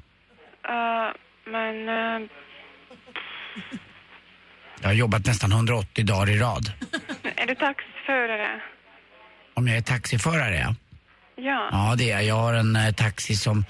Uh, 0.68 1.12
men 1.52 1.88
uh, 1.88 2.28
Jag 4.80 4.88
har 4.88 4.94
jobbat 4.94 5.26
nästan 5.26 5.52
180 5.52 6.04
dagar 6.04 6.30
i 6.30 6.38
rad. 6.38 6.72
är 7.36 7.46
du 7.46 7.54
taxiförare? 7.54 8.60
Om 9.54 9.68
jag 9.68 9.76
är 9.76 9.82
taxiförare, 9.82 10.56
ja. 10.58 10.74
Ja. 11.36 11.68
Ja, 11.72 11.94
det 11.98 12.10
är 12.10 12.14
jag. 12.14 12.24
Jag 12.24 12.34
har 12.34 12.54
en 12.54 12.76
eh, 12.76 12.92
taxi 12.92 13.34
som... 13.36 13.64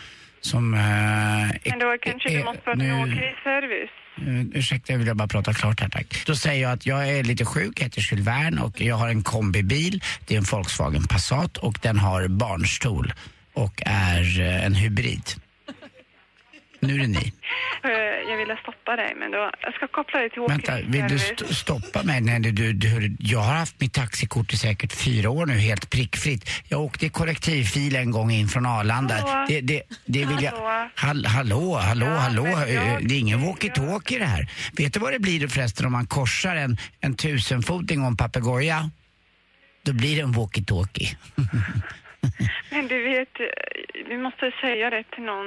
som 0.45 0.75
eh, 0.75 0.81
Men 0.81 1.79
då 1.79 1.97
kanske 2.03 2.29
du 2.29 2.39
eh, 2.39 2.45
måste 2.45 2.63
prata 2.63 2.79
nu- 2.79 2.89
med 2.89 3.03
åkeriservice. 3.03 3.91
Uh, 4.27 4.59
ursäkta, 4.59 4.93
jag 4.93 4.99
vill 4.99 5.15
bara 5.15 5.29
prata 5.29 5.53
klart 5.53 5.81
här 5.81 5.89
tack. 5.89 6.23
Då 6.27 6.35
säger 6.37 6.63
jag 6.63 6.73
att 6.73 6.87
jag 6.87 7.09
är 7.09 7.23
lite 7.25 7.45
sjuk, 7.45 7.81
heter 7.81 8.01
Jules 8.11 8.27
Verne 8.27 8.61
och 8.61 8.81
jag 8.81 8.97
har 8.97 9.09
en 9.09 9.23
kombibil. 9.23 10.03
Det 10.27 10.35
är 10.35 10.39
en 10.39 10.45
Volkswagen 10.45 11.05
Passat 11.05 11.57
och 11.57 11.79
den 11.83 11.99
har 11.99 12.29
barnstol 12.29 13.13
och 13.55 13.83
är 13.87 14.41
eh, 14.41 14.65
en 14.65 14.75
hybrid. 14.75 15.31
Nu 16.87 16.95
är 16.95 16.99
det 16.99 17.07
ni. 17.07 17.33
Uh, 17.85 18.31
jag 18.31 18.37
ville 18.37 18.57
stoppa 18.57 18.97
dig, 18.97 19.15
men 19.17 19.31
då, 19.31 19.51
jag 19.61 19.75
ska 19.75 19.87
koppla 19.89 20.21
dig 20.21 20.31
till 20.31 20.43
Vänta, 20.49 20.77
vill 20.87 21.09
du 21.09 21.15
st- 21.17 21.55
stoppa 21.55 22.03
mig? 22.03 22.21
Nej, 22.21 22.41
du, 22.41 22.73
du, 22.73 23.17
jag 23.19 23.39
har 23.39 23.55
haft 23.55 23.81
mitt 23.81 23.93
taxikort 23.93 24.53
i 24.53 24.57
säkert 24.57 24.93
fyra 24.93 25.31
år 25.31 25.47
nu, 25.47 25.55
helt 25.55 25.91
prickfritt. 25.91 26.51
Jag 26.69 26.81
åkte 26.81 27.07
i 27.07 27.09
kollektivfil 27.09 27.97
en 27.97 28.11
gång 28.11 28.31
in 28.31 28.49
från 28.49 28.67
Arlanda. 28.67 29.15
Hallå? 29.15 29.47
Det, 29.49 29.61
det, 29.61 29.83
det 30.07 30.25
vill 30.25 30.43
jag... 30.43 30.53
Hallå? 30.53 30.91
Hall, 30.95 31.25
hallå, 31.27 31.75
hallå, 31.77 32.07
Ja, 32.07 32.15
hallå. 32.17 32.47
jag- 32.47 32.71
Eh, 32.75 32.99
Det 33.01 33.15
är 33.15 33.19
ingen 33.19 33.41
walkie-talkie 33.41 34.19
det 34.19 34.25
här. 34.25 34.49
Vet 34.73 34.93
du 34.95 35.01
vad 35.01 35.13
det 35.13 35.19
blir 35.19 35.49
förresten 35.49 35.87
om 35.87 35.93
man 35.93 36.07
korsar 36.07 36.57
en, 36.57 36.77
en 37.01 37.15
tusenfoting 37.17 38.01
och 38.01 38.07
en 38.07 38.17
papegoja? 38.17 38.91
Då 39.83 39.93
blir 39.93 40.17
det 40.17 40.23
en 40.23 40.33
walkie-talkie. 40.35 41.17
Men 42.71 42.89
du 42.89 43.03
vet, 43.03 43.41
eh, 43.41 43.47
vi 44.09 44.19
måste 44.19 44.53
säga 44.61 44.91
det 44.91 45.05
till 45.15 45.23
någon. 45.23 45.47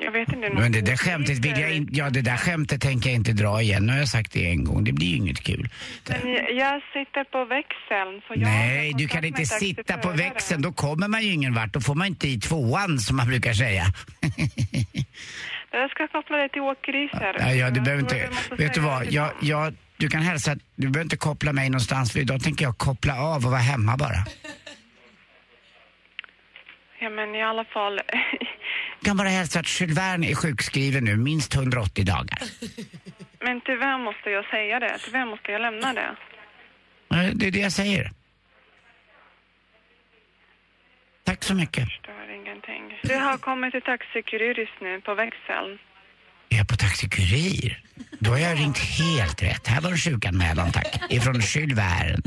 Jag 0.00 0.12
vet 0.12 0.28
inte. 0.32 0.48
någon 0.48 0.62
Men 0.62 0.72
det 0.72 0.80
där 0.80 0.96
skämtet 0.96 1.38
vill 1.38 1.60
jag 1.60 1.72
inte... 1.72 1.92
Ja, 1.96 2.10
det 2.10 2.22
där 2.22 2.36
skämtet 2.36 2.80
tänker 2.80 3.10
jag 3.10 3.16
inte 3.16 3.32
dra 3.32 3.62
igen. 3.62 3.86
Nu 3.86 3.92
har 3.92 3.98
jag 3.98 4.08
sagt 4.08 4.32
det 4.32 4.46
en 4.50 4.64
gång. 4.64 4.84
Det 4.84 4.92
blir 4.92 5.06
ju 5.06 5.16
inget 5.16 5.40
kul. 5.40 5.68
Men 6.08 6.20
jag, 6.56 6.82
sitter 6.92 7.24
på 7.24 7.44
växeln, 7.44 8.22
så 8.26 8.34
jag 8.34 8.40
Nej, 8.40 8.94
du 8.98 9.08
kan 9.08 9.24
inte 9.24 9.44
sitta 9.44 9.98
på 9.98 10.10
växeln. 10.10 10.62
Då 10.62 10.72
kommer 10.72 11.08
man 11.08 11.22
ju 11.22 11.32
ingen 11.32 11.54
vart. 11.54 11.72
Då 11.72 11.80
får 11.80 11.94
man 11.94 12.06
inte 12.06 12.28
i 12.28 12.40
tvåan 12.40 12.98
som 12.98 13.16
man 13.16 13.26
brukar 13.26 13.52
säga. 13.52 13.84
Jag 15.70 15.90
ska 15.90 16.08
koppla 16.08 16.36
dig 16.36 16.48
till 16.48 16.62
åkeriservice. 16.62 17.42
Ja, 17.42 17.52
ja, 17.54 17.70
du 17.70 17.80
behöver 17.80 18.02
inte... 18.02 18.28
Vet 18.58 18.74
du 18.74 18.80
vad? 18.80 19.12
Jag, 19.12 19.30
jag, 19.40 19.74
du 19.96 20.08
kan 20.08 20.22
hälsa... 20.22 20.56
Du 20.76 20.88
behöver 20.88 21.02
inte 21.02 21.16
koppla 21.16 21.52
mig 21.52 21.70
någonstans 21.70 22.12
för 22.12 22.20
idag 22.20 22.42
tänker 22.42 22.64
jag 22.64 22.78
koppla 22.78 23.20
av 23.20 23.36
och 23.36 23.50
vara 23.50 23.60
hemma 23.60 23.96
bara. 23.96 24.24
Ja, 27.00 27.10
men 27.10 27.34
i 27.34 27.42
alla 27.42 27.64
fall. 27.64 28.00
Jag 28.06 29.04
kan 29.04 29.16
bara 29.16 29.28
hälsa 29.28 29.60
att 29.60 29.80
Jules 29.80 29.98
Verne 29.98 30.30
är 30.30 30.34
sjukskriven 30.34 31.04
nu, 31.04 31.16
minst 31.16 31.54
180 31.54 32.04
dagar. 32.04 32.38
men 33.40 33.60
vem 33.66 34.00
måste 34.00 34.30
jag 34.30 34.44
säga 34.44 34.80
det? 34.80 34.98
Vem 35.12 35.28
måste 35.28 35.52
jag 35.52 35.60
lämna 35.60 35.92
det? 35.92 36.16
Det 37.34 37.46
är 37.46 37.50
det 37.50 37.58
jag 37.60 37.72
säger. 37.72 38.10
Tack 41.24 41.44
så 41.44 41.54
mycket. 41.54 41.84
förstår 41.84 42.30
ingenting. 42.30 43.00
Du 43.02 43.14
har 43.14 43.38
kommit 43.38 43.72
till 43.72 43.82
Taxi 43.82 44.22
Kuriris 44.22 44.68
nu 44.80 45.00
på 45.00 45.14
växeln. 45.14 45.78
Jag 46.48 46.60
är 46.60 46.64
på 46.64 46.76
Taxi 46.76 47.08
Kurir. 47.08 47.82
Då 48.18 48.30
har 48.30 48.38
jag 48.38 48.58
ringt 48.58 48.78
helt 48.78 49.42
rätt. 49.42 49.66
Här 49.66 49.80
var 49.80 49.90
en 49.90 49.96
sjukanmälan, 49.96 50.72
tack. 50.72 51.00
Ifrån 51.10 51.34
Jules 51.34 51.78
Verne. 51.78 52.18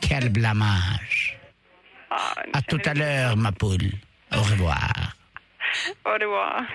Quel 0.00 0.30
blamage. 0.30 1.31
Ja, 2.12 2.58
À 2.58 2.62
tout 2.62 2.80
à 2.84 2.94
l'heure, 2.94 3.36
ma 3.36 3.52
poule. 3.52 3.92
Au 4.32 4.42
revoir. 4.42 5.14
det 6.18 6.26
var. 6.26 6.68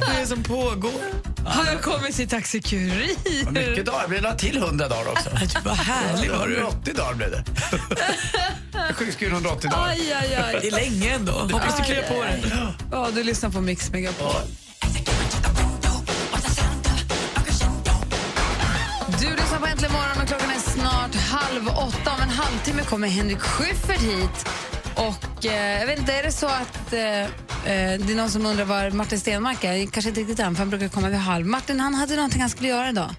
Vad 0.00 0.08
är 0.16 0.20
det 0.20 0.26
som 0.26 0.42
pågår? 0.42 1.02
Har 1.44 1.66
jag 1.66 1.82
kommit 1.82 2.16
till 2.16 2.28
Taxi 2.28 2.62
Kurir? 2.62 3.50
Mycket 3.50 3.86
dagar. 3.86 4.02
Det 4.02 4.20
blir 4.20 4.34
till 4.34 4.56
100 4.56 4.88
dagar 4.88 5.12
också. 5.12 5.30
Vad 5.64 5.76
härlig 5.76 6.30
var 6.30 6.48
du. 6.48 6.56
180 6.56 6.94
dagar 6.94 7.14
blev 7.14 7.30
det. 7.30 7.44
Sjukskriven 8.94 9.34
180 9.34 9.70
dagar. 9.70 9.88
Aj, 9.88 10.12
aj, 10.12 10.34
aj. 10.34 10.58
Det 10.62 10.68
är 10.68 10.70
länge 10.72 11.14
ändå. 11.14 11.32
Hoppas 11.32 11.76
du 11.78 11.84
kryar 11.84 12.02
på 12.02 12.22
dig. 12.22 12.42
Ja, 12.92 13.08
du 13.14 13.22
lyssnar 13.24 13.50
på 13.50 13.60
Mix 13.60 13.90
Megapol. 13.90 14.32
Du 14.80 15.41
på 19.62 19.68
Äntligen 19.68 19.92
morgon 19.92 20.22
och 20.22 20.28
klockan 20.28 20.50
är 20.50 20.58
snart 20.58 21.14
halv 21.14 21.68
åtta. 21.68 22.12
Om 22.14 22.20
en 22.20 22.28
halvtimme 22.28 22.84
kommer 22.84 23.08
Henrik 23.08 23.38
Schyffert 23.40 24.00
hit. 24.00 24.46
Och 24.96 25.46
eh, 25.46 25.80
jag 25.80 25.86
vet 25.86 25.98
inte, 25.98 26.12
är 26.12 26.22
det 26.22 26.32
så 26.32 26.46
att 26.46 26.92
eh, 26.92 27.00
eh, 27.00 27.28
det 27.64 28.12
är 28.12 28.16
någon 28.16 28.30
som 28.30 28.46
undrar 28.46 28.64
var 28.64 28.90
Martin 28.90 29.20
Stenmark 29.20 29.64
är? 29.64 29.86
Kanske 29.86 30.08
inte 30.08 30.20
riktigt 30.20 30.38
än, 30.38 30.54
för 30.54 30.58
han 30.58 30.70
brukar 30.70 30.88
komma 30.88 31.08
vid 31.08 31.18
halv. 31.18 31.46
Martin, 31.46 31.80
han 31.80 31.94
hade 31.94 32.16
någonting 32.16 32.40
han 32.40 32.50
skulle 32.50 32.68
göra 32.68 32.88
idag. 32.88 33.14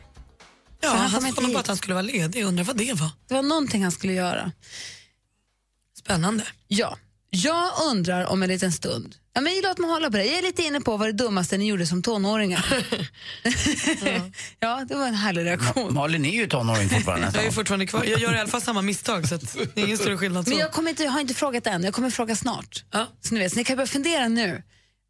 Ja, 0.82 0.90
Så 0.90 0.96
han 0.96 1.10
han 1.12 1.34
sa 1.34 1.42
bara 1.42 1.60
att 1.60 1.68
han 1.68 1.78
skulle 1.78 1.94
vara 1.94 2.02
ledig. 2.02 2.44
Undrar 2.44 2.64
vad 2.64 2.78
det 2.78 2.94
var. 2.94 3.10
Det 3.28 3.34
var 3.34 3.44
någonting 3.44 3.84
han 3.84 3.92
skulle 3.92 4.14
göra. 4.14 4.52
Spännande. 6.00 6.44
Ja, 6.68 6.98
jag 7.30 7.72
undrar 7.92 8.26
om 8.26 8.44
en 8.44 8.50
liten 8.50 8.72
stund. 8.72 9.16
Ja, 9.36 9.42
men 9.42 9.54
låt 9.64 9.78
mig 9.78 9.90
hålla 9.90 10.12
på 10.12 10.18
det. 10.18 10.26
Jag 10.26 10.38
är 10.38 10.42
lite 10.42 10.62
inne 10.64 10.82
på 10.82 10.98
vad 10.98 11.08
det 11.08 11.12
dummaste 11.12 11.58
ni 11.58 11.66
gjorde 11.68 11.86
som 11.86 12.02
tonåringar. 12.02 12.66
ja, 14.60 14.86
det 14.90 14.96
var 14.96 15.08
en 15.08 15.16
härlig 15.16 15.46
reaktion. 15.46 15.94
Malin 15.94 16.26
är 16.26 16.30
ju 16.30 16.48
tonåring 16.48 16.90
fortfarande. 16.90 17.32
Jag 17.36 17.46
är 17.46 17.52
fortfarande 17.52 17.88
kvar. 17.88 18.04
Jag 18.04 18.20
gör 18.20 18.36
i 18.36 18.40
alla 18.40 18.50
fall 18.50 18.62
samma 18.62 18.82
misstag 18.82 19.28
så 19.28 19.36
att 19.36 19.54
det 19.76 19.82
är 19.82 19.86
ingen 19.86 19.98
större 19.98 20.18
skillnad. 20.18 20.44
Så. 20.44 20.50
Men 20.50 20.60
jag, 20.60 20.72
kommer 20.72 20.90
inte, 20.90 21.04
jag 21.04 21.12
har 21.12 21.22
inte 21.22 21.34
frågat 21.34 21.68
än, 21.68 21.84
jag 21.84 21.94
kommer 21.94 22.10
fråga 22.10 22.36
snart. 22.36 22.84
Ja. 22.92 23.08
Så 23.22 23.34
ni, 23.34 23.40
vet, 23.40 23.52
så 23.52 23.58
ni 23.58 23.64
kan 23.64 23.76
börja 23.76 23.88
fundera 23.88 24.28
nu 24.28 24.64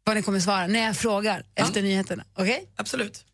vad 0.04 0.16
ni 0.16 0.22
kommer 0.22 0.40
svara 0.40 0.66
när 0.66 0.80
jag 0.80 0.96
frågar 0.96 1.42
efter 1.54 1.82
nyheterna. 1.82 2.24
Okej? 2.38 2.64
Absolut. 2.76 3.24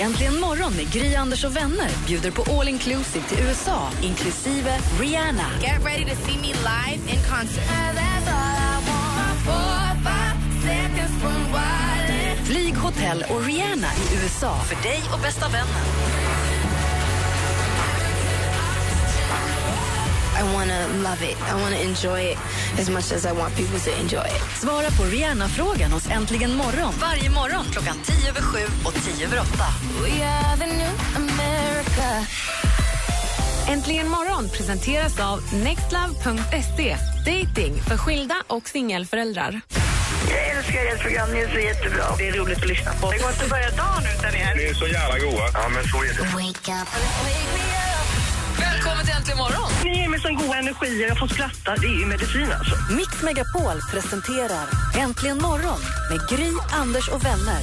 Äntligen 0.00 0.40
morgon 0.40 0.72
med 0.76 0.92
Gry, 0.92 1.14
Anders 1.14 1.44
och 1.44 1.56
vänner 1.56 1.90
bjuder 2.06 2.30
på 2.30 2.42
all 2.42 2.68
inclusive 2.68 3.24
till 3.28 3.38
USA, 3.38 3.90
inklusive 4.02 4.80
Rihanna. 5.00 5.50
Get 5.62 5.84
ready 5.84 6.04
to 6.04 6.16
see 6.26 6.36
me 6.38 6.48
live 6.48 7.12
in 7.12 7.22
concert. 7.30 8.63
Flyg, 12.44 12.76
hotell 12.76 13.24
och 13.30 13.44
Rihanna 13.44 13.86
i 13.86 14.22
USA 14.22 14.58
för 14.58 14.82
dig 14.82 15.02
och 15.12 15.20
bästa 15.20 15.48
vännen. 15.48 15.84
I 20.40 20.42
wanna 20.42 20.86
love 20.86 21.30
it. 21.30 21.38
I 21.50 21.62
wanna 21.62 21.76
enjoy 21.76 22.32
it 22.32 22.38
as 22.80 22.90
much 22.90 23.12
as 23.12 23.24
I 23.24 23.32
want 23.32 23.56
people 23.56 23.78
to 23.78 23.90
enjoy 23.90 24.26
it. 24.26 24.60
Svara 24.60 24.90
på 24.90 25.04
Rihanna-frågan 25.04 25.92
hos 25.92 26.10
Äntligen 26.10 26.56
morgon 26.56 26.94
varje 27.00 27.30
morgon 27.30 27.64
klockan 27.72 27.96
10 28.04 28.28
över 28.28 28.40
7 28.40 28.58
och 28.84 28.94
10 28.94 29.26
över 29.26 29.40
8. 29.40 29.48
We 30.02 30.24
are 30.26 30.56
the 30.56 30.66
new 30.66 30.92
America. 31.16 32.26
Äntligen 33.68 34.08
morgon 34.08 34.48
presenteras 34.48 35.20
av 35.20 35.40
nextlove.se. 35.54 36.96
Dating 37.26 37.82
för 37.82 37.96
skilda 37.96 38.34
och 38.46 38.68
singelföräldrar. 38.68 39.60
Jag 40.34 40.44
älskar 40.56 40.80
ert 40.92 41.00
program, 41.00 41.28
ni 41.32 41.38
är 41.40 41.48
så 41.48 41.58
jättebra. 41.58 42.04
Det 42.18 42.28
är 42.28 42.32
roligt 42.32 42.58
att 42.58 42.68
lyssna 42.68 42.92
på. 43.00 43.10
Det 43.10 43.18
går 43.18 43.30
inte 43.30 43.44
att 43.44 43.50
börja 43.50 43.70
dagen 43.70 44.04
utan 44.18 44.34
er. 44.34 44.54
Ni 44.56 44.64
är 44.64 44.74
så 44.74 44.86
jävla 44.86 45.18
goa. 45.18 45.46
Ja, 45.54 45.68
men 45.74 45.84
så 45.84 45.96
är 46.02 46.12
det. 46.16 46.22
Wake 46.22 46.72
up. 46.80 46.88
Välkommen 48.60 49.04
till 49.04 49.14
Äntligen 49.14 49.38
morgon! 49.38 49.70
Ni 49.84 49.98
ger 50.00 50.08
mig 50.08 50.20
sån 50.20 50.34
god 50.34 50.54
energi, 50.56 51.06
jag 51.08 51.18
får 51.18 51.28
skratta. 51.28 51.76
Det 51.80 51.86
är 51.86 51.98
ju 52.00 52.06
medicin 52.06 52.52
alltså. 52.58 52.74
Mix 52.92 53.22
Megapol 53.22 53.78
presenterar 53.92 54.66
Äntligen 54.98 55.38
morgon 55.38 55.80
med 56.10 56.20
Gry, 56.30 56.52
Anders 56.72 57.08
och 57.08 57.24
vänner. 57.24 57.62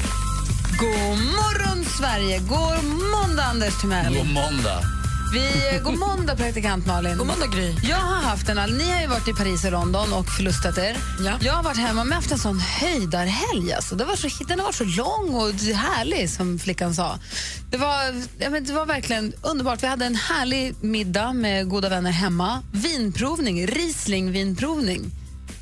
God 0.79 1.17
morgon, 1.39 1.85
Sverige! 1.85 2.39
God 2.39 2.83
måndag, 3.11 3.43
Anders 3.43 3.81
Timell. 3.81 4.13
God 4.13 4.33
måndag. 4.33 5.00
Vi, 5.33 5.79
god 5.83 5.99
måndag, 5.99 6.35
praktikant 6.35 6.85
Malin. 6.85 7.17
God 7.17 7.27
måndag, 7.27 7.47
Gry. 7.47 7.75
Jag 7.89 7.97
har 7.97 8.21
haft 8.21 8.49
en, 8.49 8.77
ni 8.77 8.91
har 8.91 9.01
ju 9.01 9.07
varit 9.07 9.27
i 9.27 9.33
Paris 9.33 9.65
och 9.65 9.71
London 9.71 10.13
och 10.13 10.25
förlustat 10.29 10.77
er. 10.77 10.97
Ja. 11.25 11.37
Jag 11.41 11.53
har 11.53 11.63
varit 11.63 11.77
hemma 11.77 12.03
med 12.03 12.15
haft 12.15 12.31
en 12.31 12.37
sån 12.37 12.59
höjdarhelg. 12.59 13.73
Alltså. 13.73 13.95
Det 13.95 14.05
var 14.05 14.15
så, 14.15 14.43
den 14.43 14.59
har 14.59 14.65
varit 14.65 14.75
så 14.75 14.83
lång 14.83 15.35
och 15.35 15.53
härlig, 15.75 16.29
som 16.29 16.59
flickan 16.59 16.95
sa. 16.95 17.19
Det 17.69 17.77
var, 17.77 18.23
ja, 18.39 18.49
men 18.49 18.63
det 18.63 18.73
var 18.73 18.85
verkligen 18.85 19.33
underbart. 19.41 19.83
Vi 19.83 19.87
hade 19.87 20.05
en 20.05 20.15
härlig 20.15 20.75
middag 20.81 21.33
med 21.33 21.69
goda 21.69 21.89
vänner 21.89 22.11
hemma. 22.11 22.63
Vinprovning, 22.71 23.67
Riesling-vinprovning. 23.67 25.11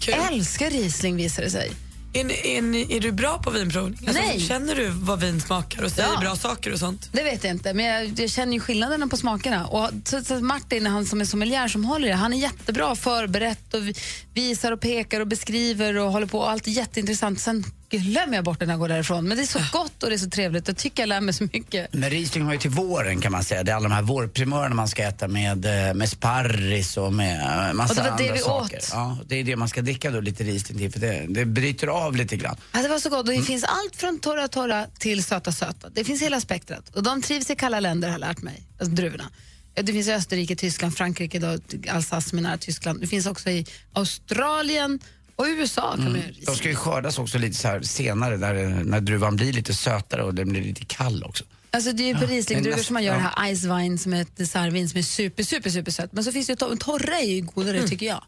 Älskar 0.08 0.70
Riesling, 0.70 1.16
visar 1.16 1.44
det 1.44 1.50
sig. 1.50 1.72
Är, 2.14 2.32
är, 2.32 2.92
är 2.92 3.00
du 3.00 3.12
bra 3.12 3.38
på 3.44 3.50
vinprovning? 3.52 4.00
Alltså, 4.08 4.24
Nej. 4.24 4.40
Känner 4.40 4.76
du 4.76 4.90
vad 4.90 5.20
vin 5.20 5.42
smakar 5.42 5.84
och 5.84 5.92
säger 5.92 6.10
Ja. 6.14 6.20
bra 6.20 6.36
saker 6.36 6.74
och 6.74 6.80
sånt? 6.80 7.10
Det 7.12 7.24
vet 7.24 7.44
jag 7.44 7.52
inte, 7.54 7.74
men 7.74 7.86
jag, 7.86 8.20
jag 8.20 8.30
känner 8.30 8.54
ju 8.54 8.60
skillnaderna 8.60 9.08
på 9.08 9.18
smakerna. 9.18 9.68
Och 9.68 9.90
så, 10.06 10.24
så 10.24 10.40
Martin, 10.40 10.86
han 10.86 11.06
som 11.06 11.22
är 11.22 11.26
sommelier 11.26 11.68
som 11.68 11.86
håller 11.86 12.08
det, 12.08 12.14
han 12.14 12.34
är 12.34 12.38
jättebra 12.38 12.96
förberett 12.96 13.74
och 13.74 13.88
vi- 13.88 13.94
visar 14.34 14.72
och 14.72 14.80
pekar 14.80 15.20
och 15.20 15.28
beskriver 15.28 15.98
och 15.98 16.12
håller 16.12 16.28
på. 16.28 16.40
Och 16.40 16.50
allt 16.50 16.68
är 16.68 16.72
jätteintressant. 16.72 17.40
Sen 17.40 17.64
glömmer 17.98 18.36
jag 18.36 18.44
bort 18.44 18.60
när 18.60 18.68
jag 18.68 18.80
går 18.80 18.88
därifrån. 18.88 19.28
Men 19.28 19.38
det 19.38 19.44
är 19.44 19.48
så 19.48 19.60
gott 19.72 20.04
och 20.04 20.10
det 20.10 20.16
är 20.16 20.18
så 20.18 20.30
trevligt. 20.30 20.68
Jag 20.68 20.78
tycker 20.78 21.02
jag 21.04 21.08
lär 21.08 21.22
mig 21.22 21.34
så 21.34 21.44
mycket. 21.54 21.94
Men 21.94 22.10
Riesling 22.10 22.44
har 22.46 22.54
ju 22.54 22.60
till 22.60 22.70
våren 22.70 23.22
kan 23.22 23.32
man 23.32 23.44
säga. 23.44 23.64
Det 23.64 23.72
är 23.72 23.76
alla 23.76 23.90
de 23.90 23.96
här 23.96 24.02
vårprimörerna 24.02 24.76
man 24.76 24.88
ska 24.88 25.04
äta 25.04 25.28
med, 25.28 25.88
eh, 25.90 25.94
med 25.94 26.10
sparris 26.10 26.98
och 26.98 27.14
med 27.14 27.68
eh, 27.70 27.74
massa 27.74 27.92
Och 27.92 27.96
det 27.96 28.10
var 28.12 28.18
det 28.18 28.24
andra 28.24 28.34
vi 28.34 28.40
saker. 28.40 28.78
åt. 28.78 28.90
Ja, 28.94 29.18
det 29.28 29.36
är 29.36 29.44
det 29.44 29.56
man 29.56 29.70
ska 29.70 29.82
dricka 29.82 30.12
då 30.12 30.20
lite 30.20 30.44
Riesling 30.44 30.78
till 30.80 30.92
för 30.92 31.00
det, 31.00 31.26
det 31.30 31.46
bryter 31.46 31.88
av 31.88 32.16
lite 32.16 32.36
grann. 32.38 32.56
Ja, 32.74 32.82
det 32.82 32.88
var 32.90 33.00
så 33.00 33.10
gott. 33.10 33.28
Och 33.28 33.34
det 33.34 33.42
finns 33.42 33.64
allt 33.64 33.96
från 33.96 34.20
torra 34.20 34.48
torra 34.48 34.86
till 35.00 35.24
söta 35.24 35.52
söta. 35.52 35.90
Det 35.90 36.04
finns 36.04 36.22
hela 36.22 36.42
spektrat. 36.42 36.96
Och 36.96 37.04
de 37.04 37.22
trivs 37.22 37.50
i 37.50 37.56
kalla 37.56 37.80
länder 37.80 38.08
har 38.08 38.14
jag 38.14 38.20
lärt 38.20 38.42
mig, 38.42 38.64
alltså 38.80 38.96
druvorna. 38.96 39.30
Det 39.74 39.94
finns 39.94 40.08
i 40.08 40.12
Österrike, 40.14 40.56
Tyskland, 40.56 40.98
Frankrike, 40.98 41.40
då, 41.40 41.58
Alsace 41.92 42.36
med 42.36 42.44
nära 42.44 42.58
Tyskland. 42.58 43.02
Det 43.02 43.08
finns 43.08 43.26
också 43.26 43.50
i 43.50 43.66
Australien 43.94 45.00
och 45.40 45.46
USA. 45.48 45.92
Kan 45.96 46.04
man 46.04 46.16
göra 46.16 46.32
De 46.46 46.56
ska 46.56 46.70
ju 46.70 46.76
skördas 46.76 47.20
också 47.20 47.38
lite 47.38 47.58
så 47.58 47.68
här 47.68 47.82
senare 47.82 48.34
eh, 48.62 48.70
när 48.70 49.00
druvan 49.02 49.36
blir 49.36 49.54
lite 49.54 49.74
sötare 49.74 50.24
och 50.24 50.36
den 50.36 50.50
blir 50.50 50.62
lite 50.64 50.86
kall 50.86 51.24
också. 51.24 51.44
Alltså 51.72 51.92
det 51.92 52.04
är 52.04 52.08
ju 52.08 52.16
på 52.16 52.24
Ja, 52.24 52.28
Rieslingdruvor 52.28 52.76
men 52.76 52.84
som 52.86 52.94
man 52.94 53.04
gör 53.04 53.14
det 53.14 53.20
här 53.36 53.56
Ice 53.56 53.64
Wine 53.64 53.98
som 53.98 54.14
är 54.14 54.22
ett 54.22 54.38
dessertvin 54.38 54.90
som 54.90 54.98
är 55.00 55.04
super, 55.04 55.44
super, 55.44 55.70
super 55.70 55.92
sött. 55.92 56.14
Men 56.14 56.24
så 56.24 56.32
finns 56.32 56.48
det 56.48 56.52
ju 56.54 56.58
to- 56.68 56.78
torra 56.78 57.20
är 57.20 57.26
ju 57.26 57.42
godare 57.42 57.88
tycker 57.88 58.06
jag. 58.06 58.24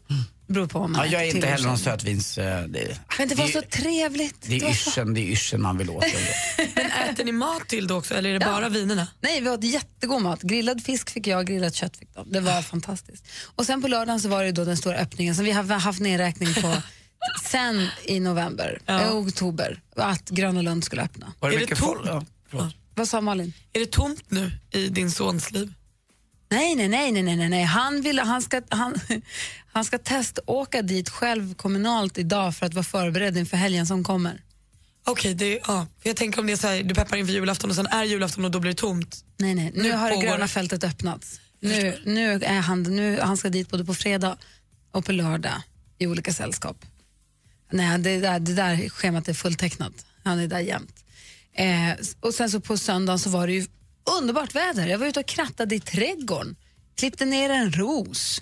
Det 0.46 0.52
beror 0.54 0.66
på 0.66 0.78
vad 0.78 0.90
man 0.90 1.00
Mm. 1.00 1.12
Ja, 1.12 1.18
jag 1.18 1.28
är 1.28 1.34
inte 1.36 1.46
heller 1.46 1.66
någon 1.68 1.78
så. 1.78 1.84
sötvins... 1.84 2.38
eh, 2.38 2.64
Det, 2.64 2.98
Men 3.18 3.28
det 3.28 3.34
var 3.34 3.46
det, 3.46 3.52
så 3.52 3.62
trevligt. 3.62 4.36
det 4.48 4.56
är 4.60 4.70
yrseln, 4.70 5.14
det 5.14 5.20
är 5.20 5.24
yrseln 5.26 5.62
man 5.62 5.78
vill 5.78 5.90
åt. 5.90 6.04
Men 6.74 6.86
äter 7.10 7.24
ni 7.24 7.32
mat 7.32 7.68
till 7.68 7.86
då 7.86 7.96
också 7.96 8.14
eller 8.14 8.30
är 8.30 8.38
det 8.38 8.44
bara 8.46 8.68
vinerna? 8.68 9.06
Nej, 9.20 9.40
vi 9.40 9.50
åt 9.50 9.64
jättegod 9.64 10.22
mat. 10.22 10.42
Grillad 10.42 10.82
fisk 10.84 11.10
fick 11.10 11.26
jag, 11.26 11.46
grillat 11.46 11.74
kött 11.74 11.96
fick 11.96 12.14
de. 12.14 12.32
Det 12.32 12.40
var 12.40 12.62
fantastiskt. 12.62 13.24
Och 13.56 13.66
sen 13.66 13.82
på 13.82 13.88
lördagen 13.88 14.20
så 14.20 14.28
var 14.28 14.40
det 14.40 14.46
ju 14.46 14.52
då 14.52 14.64
den 14.64 14.76
stora 14.76 14.96
öppningen 14.96 15.34
som 15.34 15.44
vi 15.44 15.50
har 15.52 15.62
haft 15.78 16.00
nedräkning 16.00 16.54
på 16.54 16.74
sen 17.50 17.88
i 18.04 18.20
november, 18.20 18.78
eh, 18.86 19.16
oktober, 19.16 19.80
att 19.96 20.30
Gröna 20.30 20.62
Lund 20.62 20.84
skulle 20.84 21.02
öppna. 21.02 21.32
Var 21.40 21.48
det 21.50 21.54
Är 21.56 21.58
det 21.58 21.64
mycket 21.64 21.78
tomt? 21.78 21.96
folk? 21.96 22.08
Ja, 22.08 22.24
förlåt. 22.50 22.74
Vad 22.94 23.08
sa 23.08 23.20
Malin? 23.20 23.52
Är 23.72 23.80
det 23.80 23.90
tomt 23.90 24.30
nu 24.30 24.50
i 24.70 24.88
din 24.88 25.10
sons 25.10 25.50
liv? 25.50 25.72
Nej, 26.50 26.74
nej, 26.74 26.88
nej, 26.88 27.12
nej, 27.12 27.22
nej, 27.36 27.48
nej. 27.48 27.62
Han, 27.64 28.00
vill, 28.02 28.18
han, 28.18 28.42
ska, 28.42 28.62
han, 28.68 28.94
han 29.72 29.84
ska 29.84 29.98
teståka 29.98 30.82
dit 30.82 31.08
själv 31.08 31.54
kommunalt 31.54 32.18
idag 32.18 32.56
för 32.56 32.66
att 32.66 32.74
vara 32.74 32.84
förberedd 32.84 33.36
inför 33.36 33.56
helgen 33.56 33.86
som 33.86 34.04
kommer. 34.04 34.42
Okej, 35.06 35.34
det, 35.34 35.60
ja. 35.66 35.86
För 36.02 36.08
jag 36.08 36.16
tänker 36.16 36.40
om 36.40 36.46
det 36.46 36.52
är 36.52 36.56
så 36.56 36.66
här, 36.68 36.82
du 36.82 36.94
peppar 36.94 37.16
inför 37.16 37.32
julafton 37.32 37.70
och 37.70 37.76
sen 37.76 37.86
är 37.86 38.04
julafton 38.04 38.44
och 38.44 38.50
då 38.50 38.60
blir 38.60 38.70
det 38.70 38.78
tomt. 38.78 39.24
Nej, 39.36 39.54
nej. 39.54 39.72
Nu, 39.74 39.82
Nu 39.82 39.92
har 39.92 40.10
det 40.10 40.16
gröna 40.16 40.38
det. 40.38 40.48
fältet 40.48 40.84
öppnats. 40.84 41.40
Nu, 41.60 41.98
nu 42.04 42.32
är 42.42 42.60
han, 42.60 42.82
nu, 42.82 43.20
han 43.20 43.36
ska 43.36 43.48
dit 43.48 43.70
både 43.70 43.84
på 43.84 43.94
fredag 43.94 44.36
och 44.90 45.04
på 45.04 45.12
lördag 45.12 45.62
i 45.98 46.06
olika 46.06 46.32
sällskap. 46.32 46.84
Nej, 47.72 47.98
det 47.98 48.20
där, 48.20 48.40
det 48.40 48.54
där 48.54 48.88
schemat 48.88 49.28
är 49.28 49.34
fulltecknat. 49.34 50.06
Han 50.24 50.38
är 50.38 50.46
där 50.46 50.60
jämt. 50.60 51.04
Eh, 51.54 52.06
och 52.20 52.34
sen 52.34 52.50
så 52.50 52.60
på 52.60 52.76
söndagen 52.76 53.18
så 53.18 53.30
var 53.30 53.46
det 53.46 53.52
ju 53.52 53.66
underbart 54.20 54.54
väder. 54.54 54.86
Jag 54.86 54.98
var 54.98 55.06
ute 55.06 55.20
och 55.20 55.26
krattade 55.26 55.74
i 55.74 55.80
trädgården, 55.80 56.56
klippte 56.96 57.24
ner 57.24 57.50
en 57.50 57.72
ros. 57.72 58.40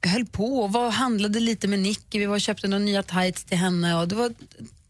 Jag 0.00 0.10
höll 0.10 0.26
på 0.26 0.62
och 0.62 0.72
var, 0.72 0.90
handlade 0.90 1.40
lite 1.40 1.68
med 1.68 1.78
Nicky. 1.78 2.18
Vi 2.18 2.26
var 2.26 2.34
och 2.34 2.40
köpte 2.40 2.68
några 2.68 2.84
nya 2.84 3.02
tights 3.02 3.44
till 3.44 3.58
henne. 3.58 3.96
Och 3.96 4.08
det, 4.08 4.14
var, 4.14 4.34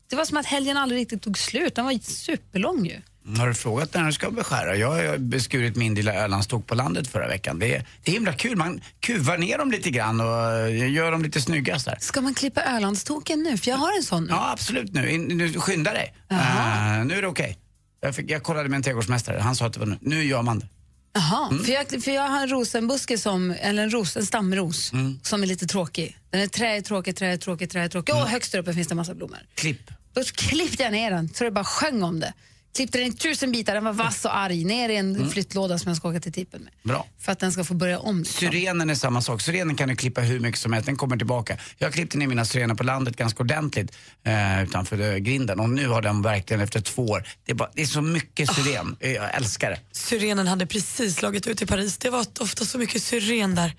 det 0.09 0.17
var 0.17 0.25
som 0.25 0.37
att 0.37 0.47
helgen 0.47 0.77
aldrig 0.77 1.01
riktigt 1.01 1.23
tog 1.23 1.39
slut. 1.39 1.75
Den 1.75 1.85
var 1.85 1.99
superlång 1.99 2.87
ju. 2.87 3.01
Har 3.39 3.47
du 3.49 3.55
frågat 3.55 3.95
när 3.95 4.07
du 4.07 4.13
ska 4.13 4.31
beskära? 4.31 4.77
Jag 4.77 4.89
har 4.91 5.19
beskurit 5.19 5.77
min 5.77 5.95
lilla 5.95 6.15
Ölandstok 6.15 6.67
på 6.67 6.75
landet 6.75 7.09
förra 7.09 7.29
veckan. 7.29 7.59
Det 7.59 7.75
är, 7.75 7.87
det 8.05 8.11
är 8.11 8.15
himla 8.15 8.33
kul. 8.33 8.57
Man 8.57 8.81
kuvar 9.01 9.39
ner 9.39 9.59
dem 9.59 9.71
lite 9.71 9.91
grann 9.91 10.21
och 10.21 10.51
eh, 10.69 10.93
gör 10.93 11.13
dem 11.13 11.23
lite 11.23 11.41
snygga 11.41 11.79
så. 11.79 11.91
Ska 12.01 12.21
man 12.21 12.35
klippa 12.35 12.63
Ölandstoken 12.63 13.43
nu? 13.43 13.57
För 13.59 13.71
jag 13.71 13.77
har 13.79 13.97
en 13.97 14.03
sån 14.03 14.25
nu. 14.25 14.31
Ja, 14.31 14.51
absolut 14.53 14.93
nu. 14.95 15.11
In, 15.11 15.23
nu 15.25 15.53
skynda 15.53 15.93
dig. 15.93 16.15
Eh, 16.31 17.05
nu 17.05 17.15
är 17.15 17.23
det 17.23 17.29
okej. 17.29 17.59
Jag, 18.01 18.15
fick- 18.17 18.31
jag 18.31 18.43
kollade 18.43 18.69
med 18.69 18.77
en 18.77 18.83
trädgårdsmästare. 18.83 19.39
Han 19.41 19.57
sa 19.57 19.67
att 19.67 19.73
det 19.73 19.81
var 19.81 19.87
nu. 19.87 19.99
Nu 20.01 20.25
gör 20.25 20.43
man 20.43 20.59
det. 20.59 20.69
Jaha, 21.15 21.49
Mm. 21.51 21.65
för, 21.65 21.73
jag, 21.73 22.03
för 22.05 22.11
jag 22.11 22.29
har 22.29 22.43
en 22.43 22.49
rosenbuske 22.49 23.19
som, 23.19 23.51
eller 23.61 23.83
en, 23.83 23.91
ros, 23.91 24.17
en 24.17 24.27
stamros 24.27 24.93
Mm. 24.93 25.21
som 25.23 25.43
är 25.43 25.47
lite 25.47 25.67
tråkig. 25.67 26.19
Den 26.31 26.41
är 26.41 26.47
trä 26.47 26.77
är 26.77 26.81
tråkig, 26.81 27.17
trä 27.17 27.27
är 27.33 27.37
tråkig, 27.37 27.71
trä 27.71 27.81
är 27.85 27.89
tråkig. 27.89 28.13
Mm. 28.13 28.25
Och 28.25 28.31
högst 28.31 28.53
där 28.53 28.59
uppe 28.59 28.75
finns 28.75 28.89
det 28.89 28.93
en 28.93 28.97
massa 28.97 29.15
blommor. 29.15 29.39
Klipp. 29.55 29.91
Då 30.15 30.23
klippte 30.25 30.83
jag 30.83 30.93
ner 30.93 31.11
den 31.11 31.29
så 31.35 31.45
det 31.45 31.51
bara 31.51 31.65
sjöng 31.65 32.03
om 32.03 32.21
det. 32.21 32.33
Klippte 32.75 32.99
den 32.99 33.07
i 33.07 33.13
tusen 33.13 33.53
bitar, 33.53 33.75
den 33.75 33.85
var 33.85 33.93
vass 33.93 34.25
och 34.25 34.37
arg. 34.37 34.65
Ner 34.65 34.89
i 34.89 34.97
en 34.97 35.17
Mm. 35.17 35.31
flyttlåda 35.31 35.79
som 35.79 35.89
jag 35.89 35.97
ska 35.97 36.09
åka 36.09 36.21
till 36.21 36.33
tippen 36.33 36.63
med. 36.63 36.73
Bra. 36.83 37.07
För 37.19 37.33
att 37.33 37.39
den 37.39 37.53
ska 37.53 37.65
få 37.65 37.75
börja 37.75 37.99
om. 37.99 38.25
Syrenen 38.25 38.91
är 38.91 38.95
samma 38.95 39.23
sak. 39.23 39.41
Syrenen 39.41 39.77
kan 39.77 39.89
du 39.89 39.97
klippa 39.97 40.21
hur 40.21 40.41
mycket 40.41 40.61
som 40.61 40.73
helst, 40.73 40.87
den 40.87 40.97
kommer 40.97 41.17
tillbaka. 41.17 41.57
Jag 41.79 41.93
klippte 41.93 42.19
ner 42.19 42.27
mina 42.27 42.45
syrener 42.45 42.75
på 42.75 42.83
landet 42.85 43.17
ganska 43.17 43.43
ordentligt 43.43 43.93
eh, 44.25 44.63
utanför 44.63 45.01
eh, 45.13 45.17
grinden 45.17 45.61
och 45.61 45.71
nu 45.71 45.89
har 45.89 46.03
den 46.03 46.23
verkligen 46.23 46.61
efter 46.61 46.81
två 46.81 47.03
år, 47.07 47.29
det 47.45 47.53
är, 47.53 47.57
bara, 47.57 47.71
det 47.75 47.83
är 47.83 47.87
så 47.87 48.03
mycket 48.03 48.55
syren. 48.55 48.97
Eh, 49.01 49.13
Jag 49.13 49.35
älskar 49.35 49.71
det. 49.71 49.79
Syrenen 49.93 50.47
hade 50.47 50.67
precis 50.67 51.17
slagit 51.17 51.47
ut 51.47 51.63
i 51.63 51.67
Paris. 51.67 51.99
Det 51.99 52.11
var 52.11 52.27
ofta 52.41 52.65
så 52.65 52.79
mycket 52.79 53.03
syren 53.03 53.55
där. 53.55 53.77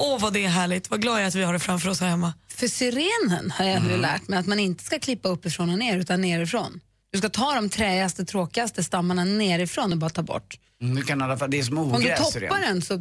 Åh 0.00 0.20
vad 0.20 0.32
det 0.32 0.44
är 0.44 0.48
härligt. 0.48 0.90
Vad 0.90 1.02
glad 1.02 1.14
jag 1.14 1.22
är 1.22 1.28
att 1.28 1.34
vi 1.34 1.42
har 1.42 1.52
det 1.52 1.58
framför 1.58 1.88
oss 1.88 2.00
här 2.00 2.08
hemma. 2.08 2.34
För 2.48 2.68
syrenen 2.68 3.50
har 3.50 3.64
jag 3.64 3.82
nu 3.82 3.88
Mm. 3.88 4.00
lärt 4.00 4.28
mig 4.28 4.38
att 4.38 4.46
man 4.46 4.58
inte 4.58 4.84
ska 4.84 4.98
klippa 4.98 5.28
uppifrån 5.28 5.70
och 5.70 5.78
ner 5.78 5.98
utan 5.98 6.20
nerifrån. 6.20 6.80
Du 7.12 7.18
ska 7.18 7.28
ta 7.28 7.54
de 7.54 7.68
träigaste, 7.68 8.24
tråkigaste 8.24 8.84
stammarna 8.84 9.24
nerifrån 9.24 9.92
och 9.92 9.98
bara 9.98 10.10
ta 10.10 10.22
bort. 10.22 10.58
Mm, 10.82 10.94
Du 10.96 11.02
kan 11.02 11.20
i 11.20 11.24
alla 11.24 11.36
fall, 11.38 11.50
det 11.50 11.58
är 11.58 11.62
som 11.62 11.78
Om 11.78 11.88
du 11.90 11.96
ogräs 11.96 12.18
toppar 12.32 12.60
den 12.60 12.82
så 12.82 12.98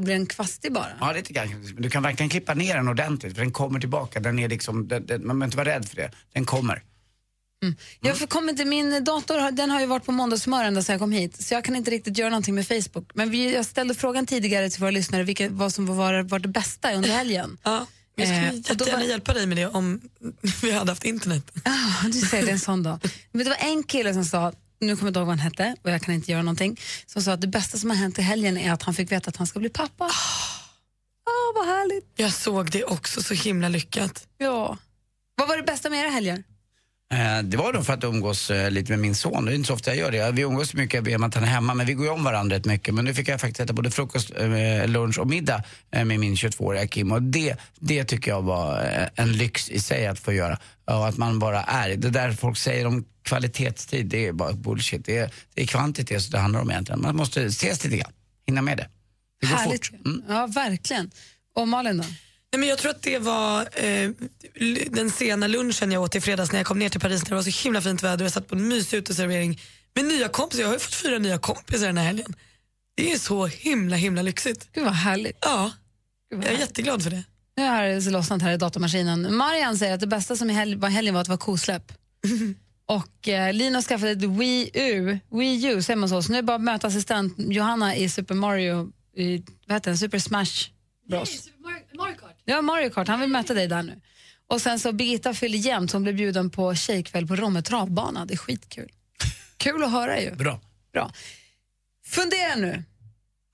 blir 0.00 0.14
den 0.14 0.26
kvastig 0.26 0.72
bara. 0.72 0.92
Ja, 1.00 1.12
lite 1.12 1.32
grann. 1.32 1.74
Du 1.78 1.90
kan 1.90 2.02
verkligen 2.02 2.30
klippa 2.30 2.54
ner 2.54 2.76
den 2.76 2.88
ordentligt 2.88 3.34
för 3.34 3.40
den 3.42 3.52
kommer 3.52 3.80
tillbaka. 3.80 4.20
Den 4.20 4.38
är 4.38 4.48
liksom, 4.48 4.88
den, 4.88 5.06
den, 5.06 5.26
man 5.26 5.38
behöver 5.38 5.44
inte 5.44 5.56
vara 5.56 5.68
rädd 5.68 5.88
för 5.88 5.96
det. 5.96 6.10
Den 6.32 6.44
kommer. 6.44 6.82
Jag 8.00 8.16
får- 8.18 8.26
kommer 8.26 8.52
inte, 8.52 8.64
min 8.64 9.04
dator 9.04 9.38
har- 9.38 9.50
den 9.50 9.70
har 9.70 9.80
ju 9.80 9.86
varit 9.86 10.04
på 10.04 10.12
måndagshumör 10.12 10.64
ända 10.64 10.82
sedan 10.82 10.92
jag 10.92 11.00
kom 11.00 11.12
hit 11.12 11.42
så 11.42 11.54
jag 11.54 11.64
kan 11.64 11.76
inte 11.76 11.90
riktigt 11.90 12.18
göra 12.18 12.30
någonting 12.30 12.54
med 12.54 12.66
Facebook. 12.68 13.10
Men 13.14 13.30
vi, 13.30 13.54
jag 13.54 13.64
ställde 13.66 13.94
frågan 13.94 14.26
tidigare 14.26 14.70
till 14.70 14.80
våra 14.80 14.90
lyssnare 14.90 15.22
vilket, 15.22 15.50
vad 15.52 15.74
som 15.74 15.86
var, 15.96 16.22
var 16.22 16.38
det 16.38 16.48
bästa 16.48 16.92
under 16.92 17.08
helgen. 17.08 17.58
Ja, 17.62 17.86
jag 18.18 18.28
skulle 18.28 18.48
Eh, 18.48 18.54
jättegärna 18.54 18.98
var- 18.98 19.04
hjälpa 19.04 19.34
dig 19.34 19.46
med 19.46 19.56
det 19.56 19.66
om 19.66 20.00
vi 20.62 20.70
hade 20.72 20.90
haft 20.90 21.04
internet. 21.04 21.50
Ah, 21.64 22.06
du 22.06 22.12
säger 22.12 22.46
det 22.46 22.52
en 22.52 22.58
sån 22.58 22.82
dag. 22.82 22.98
Men 23.32 23.44
det 23.44 23.50
var 23.50 23.56
en 23.70 23.82
kille 23.82 24.14
som 24.14 24.24
sa, 24.24 24.52
nu 24.80 24.96
kommer 24.96 25.02
jag 25.06 25.10
inte 25.10 25.18
ihåg 25.18 25.26
vad 25.26 25.38
han 25.38 25.38
hette 25.38 25.76
och 25.82 25.90
jag 25.90 26.02
kan 26.02 26.14
inte 26.14 26.30
göra 26.32 26.42
någonting, 26.42 26.80
som 27.06 27.22
sa 27.22 27.32
att 27.32 27.40
det 27.40 27.46
bästa 27.46 27.78
som 27.78 27.90
har 27.90 27.96
hänt 27.96 28.18
i 28.18 28.22
helgen 28.22 28.58
är 28.58 28.72
att 28.72 28.82
han 28.82 28.94
fick 28.94 29.12
veta 29.12 29.28
att 29.28 29.36
han 29.36 29.46
ska 29.46 29.58
bli 29.58 29.68
pappa. 29.68 30.04
Ah, 30.04 31.52
vad 31.54 31.66
härligt. 31.66 32.12
Jag 32.16 32.32
såg 32.32 32.70
det 32.70 32.84
också, 32.84 33.22
så 33.22 33.34
himla 33.34 33.68
lyckat. 33.68 34.26
Ja. 34.38 34.78
Vad 35.34 35.48
var 35.48 35.56
det 35.56 35.62
bästa 35.62 35.90
med 35.90 36.00
era 36.00 36.08
helger? 36.10 36.44
Eh, 37.14 37.42
Det 37.42 37.56
var 37.56 37.72
då 37.72 37.82
för 37.82 37.92
att 37.92 38.04
umgås 38.04 38.50
eh, 38.50 38.70
lite 38.70 38.92
med 38.92 38.98
min 38.98 39.14
son. 39.14 39.44
Det 39.44 39.52
är 39.52 39.54
inte 39.54 39.66
så 39.66 39.74
ofta 39.74 39.94
jag 39.94 40.14
gör 40.14 40.26
det. 40.26 40.32
Vi 40.32 40.42
umgås 40.42 40.74
mycket 40.74 41.04
med 41.04 41.24
att 41.24 41.34
han 41.34 41.44
är 41.44 41.48
hemma, 41.48 41.74
men 41.74 41.86
vi 41.86 41.92
går 41.94 42.06
ju 42.06 42.12
om 42.12 42.24
varandra 42.24 42.56
rätt 42.56 42.64
mycket. 42.64 42.94
Men 42.94 43.04
nu 43.04 43.14
fick 43.14 43.28
jag 43.28 43.40
faktiskt 43.40 43.60
äta 43.60 43.72
både 43.72 43.90
frukost, 43.90 44.30
eh, 44.36 44.86
lunch 44.88 45.18
och 45.18 45.26
middag 45.26 45.62
med 45.90 46.06
min 46.20 46.34
22-åriga 46.34 46.86
Kim. 46.86 47.12
Och 47.12 47.22
det, 47.22 47.56
det 47.80 48.04
tycker 48.04 48.30
jag 48.30 48.42
var 48.42 48.88
en 49.14 49.32
lyx 49.32 49.70
i 49.70 49.80
sig 49.80 50.06
att 50.06 50.18
få 50.18 50.32
göra. 50.32 50.58
Och 50.84 51.08
att 51.08 51.16
man 51.16 51.38
bara 51.38 51.62
är. 51.62 51.96
Det 51.96 52.10
där 52.10 52.32
folk 52.32 52.58
säger 52.58 52.86
om 52.86 53.04
kvalitetstid, 53.22 54.06
det 54.06 54.26
är 54.26 54.32
bara 54.32 54.52
bullshit. 54.52 55.04
Det 55.06 55.18
är, 55.18 55.30
det 55.54 55.62
är 55.62 55.66
kvantitet 55.66 56.22
så 56.22 56.30
det 56.30 56.38
handlar 56.38 56.60
om 56.60 56.70
egentligen. 56.70 57.00
Man 57.02 57.16
måste 57.16 57.42
ses 57.44 57.84
lite 57.84 57.96
grann, 57.96 58.12
hinna 58.46 58.62
med 58.62 58.76
det. 58.78 58.88
Det 59.40 59.46
går 59.46 59.56
Härligt. 59.56 59.86
fort. 59.86 60.00
Mm. 60.06 60.22
Ja, 60.28 60.46
verkligen. 60.46 61.10
Och 61.54 61.68
Malin 61.68 61.96
då? 61.98 62.04
Nej, 62.52 62.60
men 62.60 62.68
jag 62.68 62.78
tror 62.78 62.90
att 62.90 63.02
det 63.02 63.18
var 63.18 63.60
eh, 63.84 64.10
den 64.90 65.10
sena 65.10 65.46
lunchen 65.46 65.92
jag 65.92 66.02
åt 66.02 66.14
i 66.14 66.20
fredags 66.20 66.52
när 66.52 66.58
jag 66.58 66.66
kom 66.66 66.78
ner 66.78 66.88
till 66.88 67.00
Paris 67.00 67.22
när 67.22 67.28
det 67.28 67.34
var 67.34 67.42
så 67.42 67.62
himla 67.64 67.80
fint 67.80 68.02
väder 68.02 68.24
och 68.24 68.24
jag 68.24 68.32
satt 68.32 68.48
på 68.48 68.54
en 68.56 68.68
mysig 68.68 68.96
uteservering 68.98 69.60
med 69.94 70.04
nya 70.04 70.28
kompisar. 70.28 70.60
Jag 70.62 70.68
har 70.68 70.74
ju 70.74 70.78
fått 70.80 70.94
fyra 70.94 71.18
nya 71.18 71.38
kompisar 71.38 71.86
den 71.86 71.96
här 71.98 72.04
helgen. 72.04 72.34
Det 72.94 73.12
är 73.12 73.18
så 73.18 73.46
himla 73.46 73.96
himla 73.96 74.22
lyxigt. 74.22 74.68
Gud 74.72 74.84
vad 74.84 74.92
härligt. 74.94 75.38
Ja, 75.40 75.70
vad 76.30 76.38
jag 76.38 76.44
är 76.44 76.46
härligt. 76.46 76.60
jätteglad 76.60 77.02
för 77.02 77.10
det. 77.10 77.22
Nu 77.56 77.64
har 77.66 77.82
det 77.84 78.10
lossnat 78.10 78.42
här 78.42 78.52
i 78.52 78.56
datamaskinen. 78.56 79.34
Marian 79.36 79.78
säger 79.78 79.94
att 79.94 80.00
det 80.00 80.06
bästa 80.06 80.36
som 80.36 80.48
hel- 80.48 80.76
var 80.78 80.88
helgen 80.88 81.14
var 81.14 81.20
att 81.20 81.26
det 81.26 81.30
var 81.32 81.36
kosläpp. 81.36 81.92
Och 82.86 83.28
eh, 83.28 83.52
Lina 83.52 83.76
har 83.76 83.82
skaffat 83.82 84.08
ett 84.08 84.22
Wii 84.24 84.70
U, 84.74 85.18
Wii 85.32 85.66
U 85.66 85.82
säger 85.82 85.96
man 85.96 86.08
så. 86.08 86.22
Så 86.22 86.32
nu 86.32 86.38
är 86.38 86.42
det 86.42 86.46
bara 86.46 86.54
att 86.56 86.62
möta 86.62 86.86
assistent 86.86 87.34
Johanna 87.38 87.96
i 87.96 88.08
Super 88.08 88.34
Mario, 88.34 88.92
i, 89.16 89.38
vad 89.66 89.76
heter 89.76 89.90
den, 89.90 89.98
Super 89.98 90.18
Smash 90.18 90.68
Bros. 91.10 91.48
Mario 91.98 92.14
Kart. 92.14 92.36
Ja, 92.50 92.62
Mario 92.62 92.90
Kart, 92.90 93.08
han 93.08 93.20
vill 93.20 93.30
möta 93.30 93.54
dig 93.54 93.66
där 93.66 93.82
nu. 93.82 94.00
Och 94.46 94.60
sen 94.60 94.78
så 94.78 94.92
Birgitta 94.92 95.34
fyller 95.34 95.58
jämnt, 95.58 95.92
hon 95.92 96.02
blev 96.02 96.16
bjuden 96.16 96.50
på 96.50 96.74
tjejkväll 96.74 97.26
på 97.26 97.36
Romme 97.36 97.62
travbana. 97.62 98.24
Det 98.24 98.34
är 98.34 98.38
skitkul. 98.38 98.88
Kul 99.56 99.84
att 99.84 99.90
höra 99.90 100.20
ju. 100.20 100.34
Bra. 100.34 100.60
Bra. 100.92 101.12
Fundera 102.06 102.54
nu. 102.56 102.84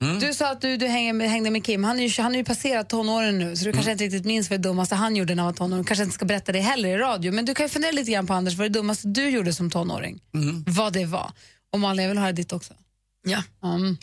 Mm. 0.02 0.18
Du 0.18 0.34
sa 0.34 0.50
att 0.50 0.60
du, 0.60 0.76
du 0.76 0.86
hänger 0.86 1.12
med, 1.12 1.30
hängde 1.30 1.50
med 1.50 1.64
Kim. 1.64 1.84
Han, 1.84 1.98
är 2.00 2.02
ju, 2.02 2.22
han 2.22 2.32
har 2.32 2.36
ju 2.36 2.44
passerat 2.44 2.88
tonåren 2.88 3.38
nu, 3.38 3.56
så 3.56 3.64
du 3.64 3.72
kanske 3.72 3.92
inte 3.92 4.04
riktigt 4.04 4.24
minns 4.24 4.50
vad 4.50 4.60
det 4.60 4.68
dummaste 4.68 4.94
han 4.94 5.16
gjorde 5.16 5.34
när 5.34 5.42
han 5.42 5.52
var 5.52 5.56
tonåring. 5.56 5.84
Kanske 5.84 6.04
inte 6.04 6.14
ska 6.14 6.24
berätta 6.24 6.52
det 6.52 6.60
heller 6.60 6.88
i 6.88 6.96
radio. 6.96 7.32
Men 7.32 7.44
du 7.44 7.54
kan 7.54 7.66
ju 7.66 7.70
fundera 7.70 7.92
lite 7.92 8.10
grann 8.10 8.26
på 8.26 8.34
Anders, 8.34 8.54
vad 8.54 8.64
det 8.64 8.78
dummaste 8.78 9.08
du 9.08 9.28
gjorde 9.28 9.52
som 9.52 9.70
tonåring. 9.70 10.20
Vad 10.66 10.92
det 10.92 11.04
var. 11.04 11.32
Och 11.72 11.80
Malin, 11.80 12.02
jag 12.02 12.08
vill 12.08 12.18
höra 12.18 12.32
ditt 12.32 12.52
också. 12.52 12.74
Ja. 13.26 13.42
Mm. 13.62 13.96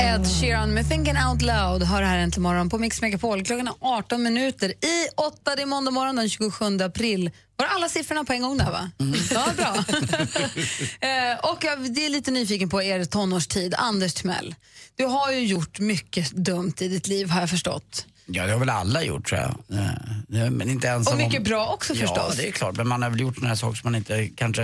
Ed 0.00 0.26
Sheeran 0.40 0.74
med 0.74 0.88
Thinking 0.88 1.14
Out 1.30 1.42
Loud 1.42 1.82
hör 1.82 2.02
här 2.02 2.18
äntligen 2.18 2.42
morgon 2.42 2.70
på 2.70 2.78
Mix 2.78 3.02
Megapol. 3.02 3.44
Klockan 3.44 3.68
är 3.68 3.74
18 3.80 4.22
minuter 4.22 4.68
i 4.68 5.08
8. 5.16 5.56
Det 5.56 5.62
är 5.62 5.66
måndag 5.66 5.90
morgon 5.90 6.16
den 6.16 6.28
27 6.28 6.64
april. 6.80 7.30
Var 7.56 7.66
det 7.66 7.72
alla 7.72 7.88
siffrorna 7.88 8.24
på 8.24 8.32
en 8.32 8.42
gång 8.42 8.58
där 8.58 8.70
va? 8.70 8.90
Ja, 9.30 9.48
bra. 9.56 9.74
eh, 11.08 11.52
och 11.52 11.64
jag 11.64 11.94
det 11.94 12.06
är 12.06 12.08
lite 12.08 12.30
nyfiken 12.30 12.68
på 12.68 12.82
er 12.82 13.04
tonårstid. 13.04 13.74
Anders 13.78 14.14
Timell, 14.14 14.54
du 14.96 15.04
har 15.04 15.32
ju 15.32 15.46
gjort 15.46 15.78
mycket 15.80 16.30
dumt 16.30 16.74
i 16.78 16.88
ditt 16.88 17.08
liv 17.08 17.30
har 17.30 17.40
jag 17.40 17.50
förstått. 17.50 18.06
Ja, 18.30 18.46
det 18.46 18.52
har 18.52 18.58
väl 18.58 18.68
alla 18.70 19.02
gjort 19.02 19.28
tror 19.28 19.40
jag. 19.40 19.54
Men 20.52 20.68
inte 20.68 20.88
ensam 20.88 21.12
Och 21.12 21.18
mycket 21.18 21.38
om... 21.38 21.44
bra 21.44 21.66
också 21.66 21.94
ja, 21.94 22.00
förstås. 22.00 22.36
det 22.36 22.48
är 22.48 22.52
klart. 22.52 22.76
Men 22.76 22.88
man 22.88 23.02
har 23.02 23.10
väl 23.10 23.20
gjort 23.20 23.40
några 23.40 23.56
saker 23.56 23.76
som 23.76 23.86
man 23.92 23.94
inte 23.94 24.28
kanske... 24.28 24.62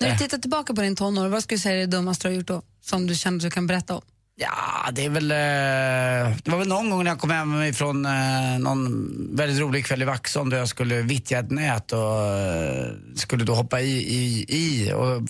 När 0.00 0.06
du 0.08 0.12
Eh. 0.12 0.18
tittar 0.18 0.38
tillbaka 0.38 0.74
på 0.74 0.80
din 0.80 0.96
tonår, 0.96 1.28
vad 1.28 1.42
skulle 1.42 1.56
du 1.56 1.60
säga 1.60 1.74
är 1.74 1.80
det 1.80 1.86
dummaste 1.86 2.28
du 2.28 2.32
har 2.32 2.36
gjort 2.36 2.46
då? 2.46 2.62
Som 2.82 3.06
du 3.06 3.14
känner 3.14 3.36
att 3.36 3.42
du 3.42 3.50
kan 3.50 3.66
berätta 3.66 3.94
om? 3.96 4.02
Ja, 4.38 4.90
det 4.92 5.04
är 5.04 5.10
väl... 5.10 5.30
Eh, 5.30 6.36
det 6.44 6.50
var 6.50 6.58
väl 6.58 6.68
någon 6.68 6.90
gång 6.90 7.04
när 7.04 7.10
jag 7.10 7.18
kom 7.20 7.30
hem 7.30 7.74
från 7.74 8.06
eh, 8.06 8.58
någon 8.58 9.36
väldigt 9.36 9.60
rolig 9.60 9.84
kväll 9.86 10.02
i 10.02 10.04
Vaxholm 10.04 10.50
där 10.50 10.58
jag 10.58 10.68
skulle 10.68 11.02
vittja 11.02 11.38
ett 11.38 11.50
nät 11.50 11.92
och 11.92 12.22
eh, 12.26 12.86
skulle 13.14 13.44
då 13.44 13.54
hoppa 13.54 13.80
i, 13.80 13.92
i, 13.96 14.44
i 14.48 14.92
och 14.92 15.22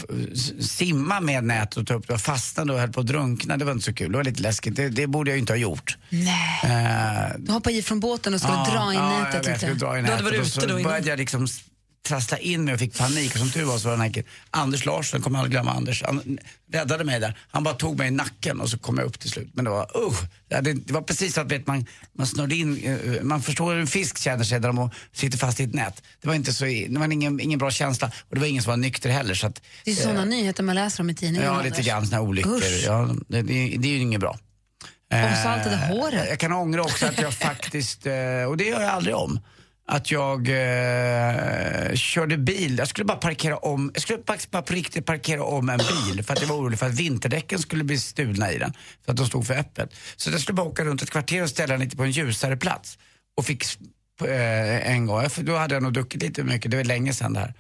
simma 0.65 1.21
med 1.21 1.45
nätet 1.45 1.77
och 1.77 1.87
ta 1.87 1.95
upp 1.95 2.07
det 2.09 2.15
och 2.15 2.21
fastnade 2.21 2.73
och 2.73 2.79
höll 2.81 2.93
på 2.93 3.01
att 3.01 3.07
drunkna. 3.07 3.57
Det 3.57 3.65
var 3.65 3.73
inte 3.73 3.85
så 3.85 3.95
kul. 3.95 4.13
Det 4.13 4.17
var 4.19 4.25
lite 4.25 4.43
läskigt. 4.43 4.77
Det, 4.77 4.89
det 4.89 5.07
borde 5.07 5.31
jag 5.31 5.37
ju 5.37 5.41
inte 5.41 5.53
ha 5.53 5.59
gjort. 5.59 5.97
Nej. 6.09 6.61
Eh, 6.65 7.35
Du 7.39 7.53
hoppade 7.53 7.77
i 7.77 7.83
från 7.83 8.01
båten 8.01 8.35
och 8.35 8.41
skulle 8.41 8.55
Ja, 8.57 8.71
dra 8.75 8.93
i 8.93 8.97
ja, 8.97 9.19
nätet 9.19 9.35
jag 9.35 9.39
vet, 9.41 9.47
lite. 9.47 9.59
skulle 9.59 9.75
dra 9.75 9.99
i 9.99 10.03
Du 10.03 10.09
hade 10.11 10.23
nätet 10.23 10.25
varit 10.25 10.41
och 10.41 10.47
så 10.47 10.61
ute 10.61 10.67
då 10.73 10.79
innan. 10.79 10.91
började 10.91 11.09
jag 11.09 11.19
liksom 11.19 11.47
trassla 12.07 12.39
in 12.39 12.65
mig 12.65 12.75
och 12.75 12.81
fick 12.81 12.99
panik. 12.99 13.33
Och 13.33 13.39
som 13.39 13.51
tur 13.51 13.65
var 13.65 13.79
så 13.79 13.89
var 13.89 13.97
här 13.97 14.09
killen, 14.09 14.29
Anders 14.51 14.85
Larsson, 14.85 15.23
kommer 15.23 15.39
aldrig 15.39 15.53
glömma 15.53 15.71
Anders, 15.71 16.03
han 16.03 16.39
räddade 16.73 17.05
mig 17.05 17.21
där. 17.21 17.39
Han 17.49 17.63
bara 17.63 17.75
tog 17.75 17.99
mig 17.99 18.09
i 18.09 18.11
nacken 18.11 18.61
och 18.61 18.69
så 18.69 18.79
kom 18.79 18.99
jag 18.99 19.07
upp 19.07 19.21
till 19.21 19.31
slut. 19.31 19.51
Men 19.53 19.65
det 19.65 19.71
var, 19.71 19.83
uh, 19.83 20.15
det, 20.49 20.73
det 20.73 20.93
var 20.93 21.03
precis 21.03 21.35
så 21.35 21.41
att 21.41 21.53
vet, 21.53 21.67
man, 21.67 21.87
man 22.13 22.27
snörde 22.27 22.55
in, 22.55 22.85
eh, 22.85 23.23
man 23.23 23.43
förstår 23.43 23.73
hur 23.73 23.81
en 23.81 23.87
fisk 23.87 24.19
känner 24.19 24.45
sig 24.45 24.61
när 24.61 24.73
de 24.73 24.91
sitter 25.13 25.39
fast 25.39 25.61
i 25.61 25.65
ett 25.65 25.75
nät. 25.75 26.03
Det 26.21 26.29
var 26.29 26.35
inte 26.35 26.53
så, 26.53 26.65
det 26.65 26.99
var 26.99 27.13
ingen, 27.13 27.41
ingen 27.41 27.59
bra 27.59 27.71
känsla 27.71 28.11
och 28.29 28.35
det 28.35 28.41
var 28.41 28.49
ingen 28.49 28.63
som 28.63 28.71
var 28.71 28.77
nykter 28.77 29.11
heller. 29.11 29.35
Så 29.35 29.47
att, 29.47 29.63
Det 29.85 29.91
är 29.91 29.95
såna 29.95 30.25
nyheter 30.25 30.63
man 30.63 30.75
läser 30.75 31.03
om 31.03 31.11
i 31.11 31.15
tidningen. 31.15 31.47
Ja, 31.47 31.63
lite 31.63 31.83
grann 31.83 32.07
såna 32.07 32.21
olyckor. 32.21 32.57
Usch. 32.57 32.85
Ja, 32.87 33.15
det, 33.29 33.43
det, 33.43 33.77
det 33.79 33.89
är 33.89 33.93
ju 33.93 33.99
inget 33.99 34.21
bra. 34.21 34.39
Det 35.11 35.17
där 35.17 35.91
Eh, 35.91 35.97
håret. 35.97 36.27
Jag 36.29 36.39
kan 36.39 36.53
ångra 36.53 36.83
också 36.83 37.07
att 37.07 37.21
jag 37.21 37.35
faktiskt, 37.35 38.07
eh, 38.07 38.45
och 38.49 38.57
det 38.57 38.65
gör 38.65 38.81
jag 38.81 38.91
aldrig 38.91 39.15
om, 39.15 39.41
att 39.89 40.11
jag 40.11 40.49
eh, 40.49 41.95
körde 41.95 42.37
bil. 42.37 42.79
Jag 42.79 42.89
skulle 42.89 43.05
bara 43.05 43.17
parkera 43.17 43.57
om, 43.57 43.91
jag 43.95 44.03
skulle 44.03 44.19
faktiskt 44.27 44.51
bara 44.51 44.63
på 44.63 44.73
riktigt 44.73 45.07
parkera 45.07 45.43
om 45.45 45.69
en 45.69 45.79
bil 45.79 46.25
för 46.25 46.33
att 46.33 46.41
jag 46.41 46.49
var 46.49 46.57
orolig 46.57 46.79
för 46.79 46.87
att 46.87 46.95
vinterdäcken 46.95 47.59
skulle 47.59 47.85
bli 47.85 47.99
stulna 47.99 48.53
i 48.53 48.59
den. 48.59 48.73
För 49.05 49.13
att 49.13 49.17
de 49.17 49.27
stod 49.27 49.47
för 49.47 49.55
öppet. 49.55 49.95
Så 50.17 50.31
jag 50.31 50.41
skulle 50.41 50.55
bara 50.57 50.67
åka 50.67 50.85
runt 50.85 51.03
ett 51.03 51.11
kvarter 51.11 51.43
och 51.43 51.51
ställa 51.51 51.73
den 51.73 51.81
lite 51.81 51.97
på 51.97 52.03
en 52.03 52.11
ljusare 52.11 52.57
plats. 52.57 52.99
Och 53.37 53.45
fick 53.45 53.65
eh, 54.25 54.91
en 54.91 55.07
gång, 55.07 55.31
för 55.31 55.43
då 55.43 55.57
hade 55.57 55.75
jag 55.75 55.83
nog 55.83 55.93
druckit 55.93 56.23
lite 56.23 56.45
mycket, 56.45 56.71
det 56.71 56.77
var 56.77 56.85
länge 56.85 57.13
sedan 57.13 57.33
det 57.33 57.41
här. 57.41 57.55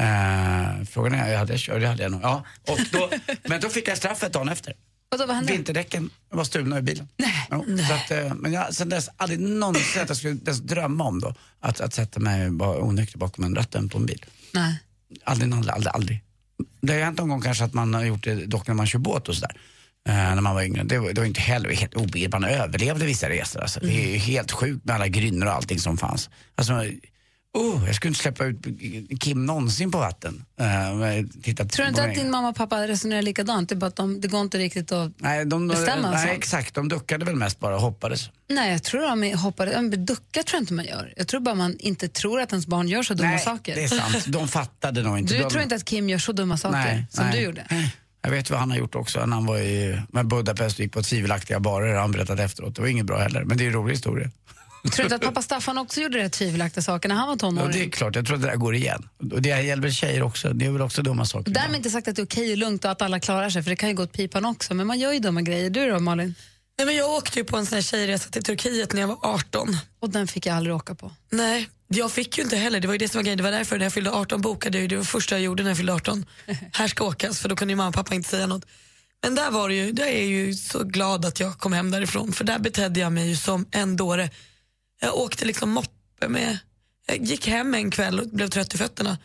Eh, 0.00 0.84
frågan 0.84 1.14
är, 1.14 1.32
jag 1.32 1.38
hade 1.38 1.52
jag 1.52 1.60
kört, 1.60 1.80
det 1.80 1.86
hade 1.86 2.02
jag 2.02 2.12
nog. 2.12 2.20
Ja. 2.22 2.44
Och 2.68 2.78
då, 2.92 3.10
men 3.44 3.60
då 3.60 3.68
fick 3.68 3.88
jag 3.88 3.96
straffet 3.96 4.32
dagen 4.32 4.48
efter. 4.48 4.74
Vadå, 5.10 5.26
vad 5.26 5.36
hände? 5.36 5.52
Vinterdäcken 5.52 6.10
var 6.30 6.44
stulna 6.44 6.78
i 6.78 6.82
bilen. 6.82 7.08
Nej. 7.16 7.86
Så 7.88 7.94
att, 7.94 8.10
eh, 8.10 8.34
men 8.34 8.52
jag 8.52 8.74
sen 8.74 8.88
dess 8.88 9.08
aldrig 9.16 9.40
någonsin 9.40 10.02
att 10.02 10.08
jag 10.08 10.16
skulle 10.16 10.34
drömma 10.54 11.04
om 11.04 11.20
då 11.20 11.34
att, 11.60 11.80
att 11.80 11.94
sätta 11.94 12.20
mig 12.20 12.50
bara 12.50 12.82
onykter 12.82 13.18
bakom 13.18 13.44
en 13.44 13.54
ratten 13.54 13.88
på 13.88 13.98
en 13.98 14.06
bil. 14.06 14.24
Nej. 14.52 14.78
Aldrig, 15.24 15.52
aldrig, 15.52 15.74
aldrig, 15.74 15.94
aldrig. 15.94 16.22
Det 16.80 16.92
har 16.92 17.00
hänt 17.00 17.18
någon 17.18 17.28
gång 17.28 17.40
kanske 17.40 17.64
att 17.64 17.74
man 17.74 17.94
har 17.94 18.04
gjort 18.04 18.24
det 18.24 18.46
dock 18.46 18.66
när 18.66 18.74
man 18.74 18.86
kör 18.86 18.98
båt 18.98 19.28
och 19.28 19.34
sådär. 19.34 19.56
Eh, 20.08 20.14
när 20.14 20.40
man 20.40 20.54
var 20.54 20.62
yngre. 20.62 20.84
Det 20.84 20.98
var, 20.98 21.12
det 21.12 21.20
var 21.20 21.26
inte 21.26 21.40
heller 21.40 21.70
helt 21.70 21.94
obegripligt. 21.94 22.32
Man 22.32 22.44
överlevde 22.44 23.06
vissa 23.06 23.28
resor. 23.28 23.60
Alltså. 23.60 23.80
Det 23.80 24.04
är 24.04 24.10
ju 24.10 24.16
helt 24.16 24.52
sjukt 24.52 24.84
med 24.84 24.94
alla 24.94 25.08
grynnor 25.08 25.46
och 25.46 25.52
allting 25.52 25.78
som 25.78 25.98
fanns. 25.98 26.30
Alltså, 26.54 26.84
oh, 27.54 27.86
jag 27.86 27.94
skulle 27.94 28.08
inte 28.08 28.20
släppa 28.20 28.44
ut 28.44 28.56
Kim 29.20 29.46
någonsin 29.46 29.90
på 29.90 29.98
vatten. 29.98 30.44
Uh, 30.60 31.26
titta 31.42 31.64
Tror 31.64 31.84
du 31.84 31.88
inte 31.88 32.02
att 32.02 32.14
din 32.14 32.30
mamma 32.30 32.48
och 32.48 32.56
pappa 32.56 32.88
resonerar 32.88 33.22
likadant? 33.22 33.68
Det, 33.68 33.76
bara 33.76 33.86
att 33.86 33.96
de, 33.96 34.20
det 34.20 34.28
går 34.28 34.40
inte 34.40 34.58
riktigt 34.58 34.92
att 34.92 35.12
Nej, 35.16 35.44
de, 35.44 35.68
bestämma 35.68 36.10
nej 36.10 36.26
sånt? 36.26 36.38
exakt. 36.38 36.74
De 36.74 36.88
duckade 36.88 37.24
väl 37.24 37.36
mest 37.36 37.60
bara 37.60 37.74
och 37.74 37.80
hoppades. 37.80 38.30
Nej, 38.48 38.72
jag 38.72 38.82
tror 38.82 39.00
de 39.02 39.88
men 39.88 40.06
Ducka 40.06 40.42
tror 40.42 40.56
jag 40.56 40.62
inte 40.62 40.74
man 40.74 40.84
gör. 40.84 41.14
Jag 41.16 41.28
tror 41.28 41.40
bara 41.40 41.54
man 41.54 41.76
inte 41.78 42.08
tror 42.08 42.40
att 42.40 42.52
ens 42.52 42.66
barn 42.66 42.88
gör 42.88 43.02
så 43.02 43.14
dumma 43.14 43.30
Nej, 43.30 43.38
saker. 43.38 43.74
det 43.74 43.84
är 43.84 43.88
sant. 43.88 44.24
De 44.26 44.48
fattade 44.48 45.02
nog 45.02 45.18
inte. 45.18 45.34
Du 45.34 45.40
de... 45.40 45.50
tror 45.50 45.62
inte 45.62 45.74
att 45.74 45.84
Kim 45.84 46.08
gör 46.08 46.18
så 46.18 46.32
dumma 46.32 46.56
saker 46.56 46.78
Nej, 46.78 47.06
som 47.10 47.24
nej. 47.24 47.36
du 47.36 47.44
gjorde? 47.44 47.90
Jag 48.22 48.30
vet 48.30 48.50
vad 48.50 48.60
han 48.60 48.70
har 48.70 48.78
gjort 48.78 48.94
också 48.94 49.26
när 49.26 49.34
han 49.34 49.46
var 49.46 49.58
i 49.58 50.00
med 50.08 50.26
Budapest 50.26 50.78
och 50.78 50.80
gick 50.80 50.92
på 50.92 51.02
tvivelaktiga 51.02 51.60
barer. 51.60 51.94
Han 51.94 52.12
berättade 52.12 52.44
efteråt. 52.44 52.74
Det 52.74 52.80
var 52.80 52.88
inget 52.88 53.06
bra 53.06 53.18
heller. 53.18 53.44
Men 53.44 53.58
det 53.58 53.64
är 53.64 53.66
en 53.66 53.72
rolig 53.72 53.92
historia. 53.92 54.30
Tror 54.92 55.08
du 55.08 55.14
att 55.14 55.20
pappa 55.20 55.42
Staffan 55.42 55.78
också 55.78 56.00
gjorde 56.00 56.18
rätt 56.18 56.32
tvivelaktiga 56.32 56.82
saker 56.82 57.08
när 57.08 57.16
han 57.16 57.26
var 57.26 57.34
Ja, 57.34 57.38
tonåring? 57.38 57.72
det 57.72 57.84
är 57.84 57.90
klart, 57.90 58.16
jag 58.16 58.26
tror 58.26 58.36
att 58.36 58.42
det 58.42 58.48
där 58.48 58.56
går 58.56 58.74
igen. 58.74 59.08
Och 59.32 59.42
det 59.42 59.48
gäller 59.48 59.90
tjejer 59.90 60.22
också. 60.22 60.48
Det 60.52 60.66
är 60.66 60.70
väl 60.70 60.82
också 60.82 61.02
dumma 61.02 61.24
saker. 61.24 61.50
Därmed 61.52 61.76
inte 61.76 61.90
sagt 61.90 62.08
att 62.08 62.16
det 62.16 62.22
är 62.22 62.26
okej 62.26 62.52
och 62.52 62.58
lugnt 62.58 62.84
och 62.84 62.90
att 62.90 63.02
alla 63.02 63.20
klarar 63.20 63.50
sig, 63.50 63.62
för 63.62 63.70
det 63.70 63.76
kan 63.76 63.88
ju 63.88 63.94
gå 63.94 64.02
åt 64.02 64.12
pipan 64.12 64.44
också. 64.44 64.74
Men 64.74 64.86
man 64.86 64.98
gör 64.98 65.12
ju 65.12 65.18
dumma 65.18 65.42
grejer. 65.42 65.70
Du 65.70 65.90
då, 65.90 65.98
Malin? 65.98 66.34
Nej, 66.78 66.86
men 66.86 66.96
jag 66.96 67.10
åkte 67.10 67.38
ju 67.38 67.44
på 67.44 67.56
en 67.56 67.66
sån 67.66 67.76
här 67.76 67.82
tjejresa 67.82 68.30
till 68.30 68.42
Turkiet 68.42 68.92
när 68.92 69.00
jag 69.00 69.08
var 69.08 69.18
18. 69.22 69.76
Och 70.00 70.10
den 70.10 70.26
fick 70.28 70.46
jag 70.46 70.56
aldrig 70.56 70.76
åka 70.76 70.94
på. 70.94 71.12
Nej, 71.30 71.68
jag 71.88 72.12
fick 72.12 72.38
ju 72.38 72.44
inte 72.44 72.56
heller. 72.56 72.80
Det 72.80 72.86
var 72.86 72.94
ju 72.94 72.98
det 72.98 73.08
som 73.08 73.18
var 73.18 73.22
grejen. 73.22 73.36
Det 73.36 73.44
var 73.44 73.50
därför 73.50 73.78
när 73.78 73.84
jag 73.84 73.92
fyllde 73.92 74.10
18 74.12 74.40
bokade 74.40 74.78
jag 74.78 74.82
ju. 74.82 74.88
Det 74.88 74.96
var 74.96 75.02
det 75.02 75.08
första 75.08 75.34
jag 75.34 75.42
gjorde 75.42 75.62
när 75.62 75.70
jag 75.70 75.76
fyllde 75.76 75.92
18. 75.94 76.26
Här 76.72 76.88
ska 76.88 77.04
åkas, 77.04 77.40
för 77.40 77.48
då 77.48 77.56
kunde 77.56 77.72
ju 77.72 77.76
mamma 77.76 77.88
och 77.88 77.94
pappa 77.94 78.14
inte 78.14 78.28
säga 78.30 78.46
något. 78.46 78.64
Men 79.22 79.34
där 79.34 79.50
var 79.50 79.68
det 79.68 79.74
ju, 79.74 79.92
där 79.92 80.04
är 80.06 80.18
jag 80.18 80.26
ju 80.26 80.54
så 80.54 80.84
glad 80.84 81.24
att 81.24 81.40
jag 81.40 81.58
kom 81.58 81.72
hem 81.72 81.90
därifrån. 81.90 82.32
För 82.32 82.44
där 82.44 82.58
betedde 82.58 83.00
jag 83.00 83.12
mig 83.12 83.28
ju 83.28 83.36
som 83.36 83.66
en 83.70 83.96
dåre. 83.96 84.30
Jag 85.00 85.16
åkte 85.16 85.44
liksom 85.44 85.70
moppe 85.70 86.28
med, 86.28 86.58
jag 87.06 87.24
gick 87.24 87.46
hem 87.46 87.74
en 87.74 87.90
kväll 87.90 88.20
och 88.20 88.28
blev 88.28 88.48
trött 88.48 88.74
i 88.74 88.78
fötterna. 88.78 89.18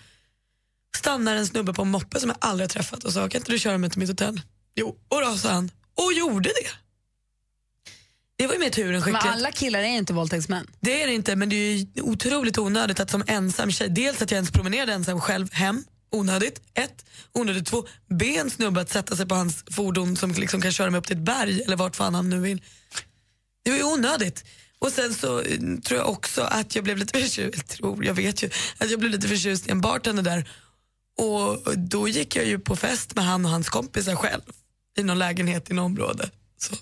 Stannar 0.98 1.36
en 1.36 1.48
snubbe 1.48 1.74
på 1.74 1.82
en 1.82 1.92
moppe 1.92 2.20
som 2.20 2.30
jag 2.30 2.38
aldrig 2.42 2.64
har 2.64 2.70
träffat 2.70 3.04
och 3.04 3.14
sa, 3.14 3.30
kan 3.30 3.42
inte 3.42 3.52
du 3.52 3.60
köra 3.60 3.78
mig 3.78 3.90
till 3.90 4.00
mitt 4.00 4.10
hotell? 4.10 4.42
Jo, 4.76 4.98
och 5.08 5.22
då 5.22 5.38
sa 5.38 5.50
han, 5.52 5.72
och 5.96 6.14
gjorde 6.14 6.50
det. 6.50 6.70
Det 8.36 8.48
var 8.48 8.54
ju 8.54 8.60
mer 8.60 8.70
tur 8.70 8.86
än 8.86 8.92
Men 8.92 9.02
skicklighet. 9.02 9.34
alla 9.38 9.52
killar 9.52 9.80
är 9.80 9.88
inte 9.88 10.14
våldtäktsmän. 10.14 10.68
Det 10.80 11.04
är 11.04 11.08
det 11.08 11.14
inte, 11.14 11.36
men 11.36 11.50
det 11.50 11.56
är 11.56 11.76
ju 11.76 12.02
otroligt 12.02 12.58
onödigt 12.58 13.00
att 13.00 13.10
som 13.10 13.24
ensam 13.28 13.72
tjej, 13.72 13.90
dels 13.90 14.22
att 14.22 14.32
jag 14.32 14.36
ens 14.36 14.52
promenerade 14.52 14.94
ensam 14.94 15.22
själv 15.22 15.54
hem, 15.54 15.84
onödigt, 16.12 16.62
ett. 16.74 17.06
Onödigt 17.32 17.66
två, 17.68 17.88
be 18.10 18.26
en 18.26 18.50
snubbe 18.50 18.82
att 18.82 18.90
sätta 18.90 19.16
sig 19.16 19.26
på 19.26 19.36
hans 19.36 19.64
fordon 19.72 20.18
som 20.18 20.32
liksom 20.32 20.62
kan 20.62 20.72
köra 20.72 20.90
mig 20.90 20.98
upp 20.98 21.08
till 21.08 21.18
ett 21.18 21.24
berg 21.24 21.62
eller 21.62 21.76
vart 21.76 21.96
fan 21.96 22.16
han 22.16 22.30
nu 22.30 22.40
vill. 22.40 22.62
Det 23.64 23.70
var 23.70 23.78
ju 23.78 23.84
onödigt. 23.84 24.44
Och 24.84 24.92
sen 24.92 25.14
så 25.14 25.42
eh, 25.42 25.60
tror 25.84 26.00
jag 26.00 26.10
också 26.10 26.42
att 26.42 26.76
jag 26.76 26.84
blev 26.84 26.98
lite 26.98 27.20
förtjust, 27.20 27.58
jag 27.58 27.68
tror, 27.68 28.06
jag 28.06 28.14
vet 28.14 28.44
ju, 28.44 28.50
att 28.78 28.92
jag 28.92 29.00
blev 29.00 29.12
lite 29.12 29.28
förtjust 29.28 29.68
i 29.68 29.72
en 29.72 29.82
bartender 29.82 30.24
där. 30.24 30.50
Och 31.18 31.78
då 31.78 32.08
gick 32.08 32.36
jag 32.36 32.46
ju 32.46 32.60
på 32.60 32.76
fest 32.76 33.16
med 33.16 33.26
han 33.26 33.46
och 33.46 33.52
hans 33.52 33.70
kompisar 33.70 34.16
själv 34.16 34.42
i 34.98 35.04
någon 35.04 35.20
lägenhet 35.20 35.72
i 35.72 35.74
något 35.74 35.86
område. 35.86 36.30
Så, 36.58 36.76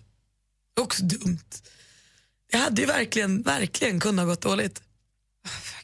också 0.79 1.03
dumt. 1.03 1.49
Det 2.51 2.57
hade 2.57 2.81
ju 2.81 2.87
verkligen, 2.87 3.41
verkligen 3.41 3.99
kunnat 3.99 4.25
gått 4.25 4.41
dåligt. 4.41 4.81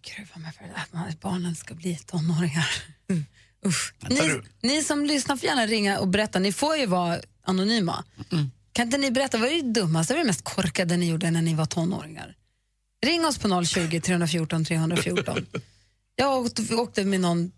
Gruva 0.01 0.37
mig 0.37 0.51
för 0.51 0.63
det 0.63 1.09
att 1.09 1.21
barnen 1.21 1.55
ska 1.55 1.73
bli 1.73 1.95
tonåringar. 1.95 2.69
Mm. 3.09 3.25
Usch. 3.65 3.93
Ni, 4.09 4.41
ni 4.61 4.83
som 4.83 5.05
lyssnar 5.05 5.37
får 5.37 5.47
gärna 5.49 5.65
ringa 5.65 5.99
och 5.99 6.07
berätta. 6.07 6.39
Ni 6.39 6.53
får 6.53 6.77
ju 6.77 6.85
vara 6.85 7.19
anonyma. 7.43 8.03
Mm. 8.31 8.51
Kan 8.77 8.87
inte 8.87 8.97
ni 8.97 9.11
berätta, 9.11 9.37
vad 9.37 9.49
är 9.49 9.63
det 9.63 9.71
dummaste, 9.71 10.13
det 10.13 10.23
mest 10.23 10.43
korkade 10.43 10.97
ni 10.97 11.09
gjorde 11.09 11.31
när 11.31 11.41
ni 11.41 11.53
var 11.53 11.65
tonåringar? 11.65 12.35
Ring 13.05 13.25
oss 13.25 13.37
på 13.37 13.65
020 13.65 14.01
314 14.01 14.65
314. 14.65 15.45
Jag 16.15 16.37
åkte, 16.37 16.75
åkte 16.75 17.03
med 17.03 17.21
någon 17.21 17.51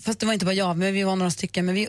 fast 0.00 0.20
det 0.20 0.26
var 0.26 0.32
inte 0.32 0.44
bara 0.44 0.54
jag, 0.54 0.76
men 0.76 0.94
vi 0.94 1.02
var 1.02 1.16
några 1.16 1.30
stycken, 1.30 1.66
men 1.66 1.74
vi 1.74 1.88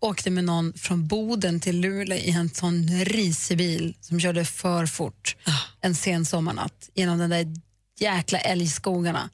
åkte 0.00 0.30
med 0.30 0.44
någon 0.44 0.72
från 0.72 1.06
Boden 1.06 1.60
till 1.60 1.80
Luleå 1.80 2.18
i 2.18 2.30
en 2.30 2.48
sån 2.48 3.04
risig 3.04 3.58
bil 3.58 3.96
som 4.00 4.20
körde 4.20 4.44
för 4.44 4.86
fort 4.86 5.36
en 5.80 5.94
sen 5.94 6.26
sommarnatt 6.26 6.90
genom 6.94 7.18
den 7.18 7.30
där 7.30 7.46
jäkla 8.00 8.38
älgskogarna. 8.38 9.30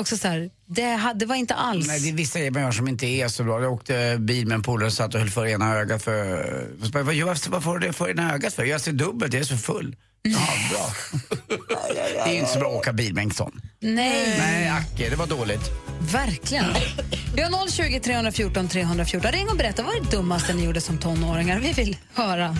Också 0.00 0.16
så 0.16 0.28
här, 0.28 0.50
det, 0.66 1.12
det 1.14 1.26
var 1.26 1.36
inte 1.36 1.54
alls... 1.54 1.86
Nej, 1.86 2.00
det 2.00 2.08
är 2.08 2.12
vissa 2.12 2.38
grejer 2.38 2.50
man 2.50 2.62
gör 2.62 2.70
som 2.70 2.88
inte 2.88 3.06
är 3.06 3.28
så 3.28 3.44
bra. 3.44 3.62
Jag 3.62 3.72
åkte 3.72 4.16
bil 4.18 4.46
med 4.46 4.54
en 4.54 4.62
polare 4.62 4.86
och 4.86 4.92
satt 4.92 5.14
och 5.14 5.20
höll 5.20 5.30
för 5.30 5.46
ena 5.46 5.74
ögat 5.76 6.02
för... 6.02 6.66
Bara, 6.92 7.02
Vad 7.02 7.14
gör, 7.14 7.26
varför 7.26 7.70
har 7.70 7.78
du 7.78 7.86
det 7.86 7.92
för 7.92 8.10
ena 8.10 8.34
ögat 8.34 8.54
för? 8.54 8.64
Jag 8.64 8.80
ser 8.80 8.92
dubbelt, 8.92 9.32
jag 9.32 9.40
är 9.40 9.44
så 9.44 9.56
full. 9.56 9.96
Ja, 10.22 10.48
bra. 10.70 10.90
det 12.24 12.30
är 12.30 12.38
inte 12.38 12.52
så 12.52 12.58
bra 12.58 12.68
att 12.68 12.76
åka 12.76 12.92
bil 12.92 13.14
med 13.14 13.24
en 13.24 13.30
sån. 13.30 13.60
Nej. 13.80 14.36
Nej, 14.38 14.68
Acke, 14.68 15.10
det 15.10 15.16
var 15.16 15.26
dåligt. 15.26 15.70
Verkligen. 16.12 16.64
Vi 17.34 17.42
har 17.42 17.68
020 17.68 18.00
314 18.00 18.68
314. 18.68 19.32
Ring 19.32 19.48
och 19.48 19.56
berätta 19.56 19.82
vad 19.82 19.96
är 19.96 20.00
det 20.00 20.10
dummaste 20.16 20.54
ni 20.54 20.64
gjorde 20.64 20.80
som 20.80 20.98
tonåringar. 20.98 21.60
Vi 21.60 21.72
vill 21.72 21.96
höra. 22.14 22.56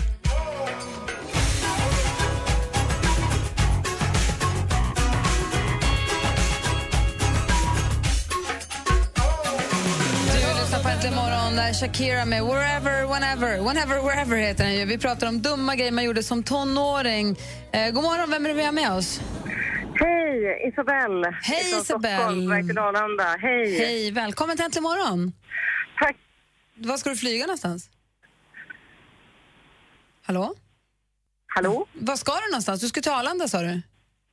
Äntligen 11.03 11.23
morgon, 11.23 11.55
där 11.55 11.73
Shakira 11.73 12.25
med 12.25 12.43
Wherever, 12.43 13.07
Whenever, 13.13 13.57
Whenever, 13.67 14.01
Wherever 14.03 14.37
heter 14.37 14.63
den 14.63 14.73
ju. 14.73 14.85
Vi 14.85 14.97
pratar 14.97 15.27
om 15.27 15.41
dumma 15.41 15.75
grejer 15.75 15.91
man 15.91 16.03
gjorde 16.03 16.23
som 16.23 16.43
tonåring. 16.43 17.37
Eh, 17.73 17.91
god 17.91 18.03
morgon, 18.03 18.31
vem 18.31 18.45
är 18.45 18.49
det 18.49 18.55
vi 18.55 18.65
har 18.65 18.71
med 18.71 18.91
oss? 18.91 19.21
Hej, 19.95 20.67
Isabelle. 20.67 21.37
Hej, 21.41 21.79
Isabelle. 21.81 22.17
Stockholm, 22.17 22.49
väg 22.49 22.67
till 22.67 22.77
Arlanda. 22.77 23.35
Hej. 23.39 23.77
Hej, 23.77 24.11
välkommen 24.11 24.55
till 24.57 24.65
Äntligen 24.65 24.83
morgon. 24.83 25.33
Tack. 25.99 26.15
Var 26.75 26.97
ska 26.97 27.09
du 27.09 27.15
flyga 27.15 27.45
någonstans? 27.45 27.89
Hallå? 30.25 30.55
Hallå? 31.47 31.87
Var 31.93 32.15
ska 32.15 32.31
du 32.31 32.51
någonstans? 32.51 32.81
Du 32.81 32.87
ska 32.87 33.01
till 33.01 33.11
Arlanda 33.11 33.47
sa 33.47 33.61
du? 33.61 33.81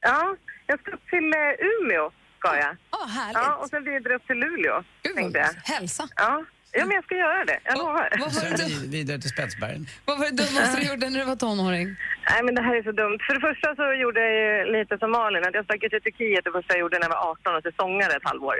Ja, 0.01 0.37
jag 0.67 0.81
ska 0.81 0.91
upp 0.91 1.07
till 1.11 1.33
eh, 1.33 1.67
Umeå, 1.83 2.11
ska 2.39 2.57
jag. 2.57 2.77
Oh, 2.93 3.09
härligt. 3.09 3.35
Ja, 3.35 3.55
och 3.57 3.69
sen 3.69 3.85
vidare 3.85 4.15
upp 4.15 4.27
till 4.27 4.37
Luleå, 4.37 4.85
tänkte 5.17 5.39
jag. 5.39 5.75
Hälsa. 5.75 6.09
Ja. 6.17 6.45
Ja, 6.79 6.83
men 6.87 6.95
jag 6.99 7.05
ska 7.05 7.15
göra 7.27 7.45
det. 7.45 7.59
Jag 7.65 7.79
lovar. 7.79 8.09
Sen 8.31 8.67
vid- 8.69 8.91
vidare 8.97 9.19
till 9.19 9.31
Spetsbergen. 9.37 9.83
Vad 10.05 10.19
var 10.19 10.25
det 10.31 10.37
dummaste 10.43 10.81
du 10.81 10.87
gjorde 10.91 11.07
när 11.11 11.19
du 11.19 11.27
var 11.35 11.37
tonåring? 11.47 11.87
Nej, 12.31 12.41
men 12.45 12.55
det 12.55 12.63
här 12.63 12.75
är 12.81 12.83
så 12.83 12.93
dumt. 13.03 13.19
För 13.27 13.33
det 13.35 13.41
första 13.49 13.69
så 13.81 13.85
gjorde 14.03 14.21
jag 14.27 14.35
ju 14.41 14.73
lite 14.79 14.99
som 14.99 15.11
Malin, 15.11 15.45
att 15.49 15.55
jag 15.59 15.65
stack 15.65 15.83
ut 15.85 15.91
till 15.93 16.03
Turkiet 16.09 16.45
det 16.45 16.53
första 16.59 16.71
jag 16.75 16.81
gjorde 16.81 16.99
när 16.99 17.07
jag 17.09 17.15
var 17.17 17.31
18 17.31 17.57
och 17.57 17.63
säsongade 17.63 18.13
ett 18.17 18.29
halvår. 18.31 18.57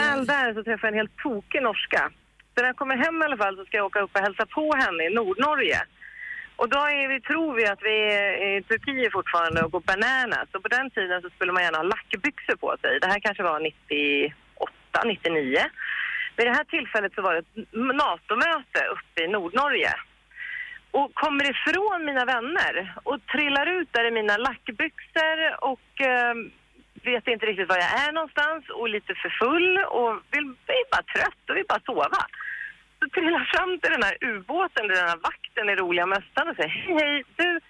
Väl 0.00 0.26
där 0.26 0.54
så 0.54 0.60
träffade 0.64 0.86
jag 0.86 0.92
en 0.94 1.00
helt 1.02 1.16
tokig 1.26 1.62
norska. 1.62 2.02
Så 2.54 2.56
när 2.62 2.68
jag 2.72 2.76
kommer 2.76 2.96
hem 3.04 3.22
i 3.22 3.24
alla 3.24 3.36
fall 3.42 3.56
så 3.56 3.64
ska 3.64 3.76
jag 3.76 3.86
åka 3.90 4.00
upp 4.04 4.14
och 4.16 4.20
hälsa 4.26 4.46
på 4.46 4.64
henne 4.82 5.02
i 5.08 5.14
Nordnorge. 5.18 5.80
Och 6.60 6.68
då 6.68 6.78
är 6.78 7.08
vi, 7.12 7.20
tror 7.20 7.54
vi 7.58 7.66
att 7.66 7.82
vi 7.82 7.96
är 8.14 8.56
i 8.58 8.62
Turkiet 8.62 9.12
fortfarande 9.12 9.62
och 9.62 9.70
går 9.72 9.80
bananas. 9.92 10.48
Och 10.54 10.62
på 10.62 10.68
den 10.68 10.90
tiden 10.90 11.22
så 11.22 11.28
skulle 11.30 11.52
man 11.52 11.62
gärna 11.62 11.78
ha 11.78 11.82
lackbyxor 11.94 12.56
på 12.56 12.76
sig. 12.82 12.92
Det 13.00 13.06
här 13.12 13.20
kanske 13.20 13.42
var 13.42 13.60
98, 13.60 14.34
99. 15.04 15.58
Vid 16.36 16.46
det 16.46 16.52
här 16.52 16.64
tillfället 16.64 17.14
så 17.14 17.22
var 17.22 17.32
det 17.34 17.38
ett 17.38 17.68
NATO-möte 17.72 18.80
uppe 18.94 19.24
i 19.24 19.28
Nordnorge 19.28 19.94
och 20.90 21.14
kommer 21.14 21.44
ifrån 21.50 22.04
mina 22.04 22.24
vänner 22.24 22.94
och 23.02 23.26
trillar 23.26 23.66
ut 23.66 23.88
där 23.92 24.04
i 24.04 24.10
mina 24.10 24.36
lackbyxor 24.36 25.64
och 25.70 26.00
eh, 26.00 26.34
vet 27.10 27.28
inte 27.28 27.46
riktigt 27.46 27.68
var 27.68 27.76
jag 27.76 27.92
är 28.06 28.12
någonstans 28.12 28.68
och 28.68 28.88
lite 28.88 29.14
för 29.22 29.32
full 29.40 29.78
och 29.98 30.12
vill, 30.32 30.46
är 30.80 30.90
bara 30.94 31.06
trött 31.14 31.42
och 31.48 31.56
vill 31.56 31.70
bara 31.72 31.86
sova. 31.86 32.22
Så 32.98 33.08
trillar 33.08 33.44
fram 33.52 33.72
till 33.80 33.92
den 33.96 34.02
här 34.08 34.16
ubåten, 34.30 34.88
där 34.88 34.94
den 34.94 35.08
här 35.08 35.22
vakten 35.30 35.68
i 35.68 35.74
roliga 35.76 36.06
mössan 36.06 36.48
och 36.48 36.56
säger 36.56 36.68
hej, 36.68 36.94
hej, 37.00 37.24
du, 37.36 37.60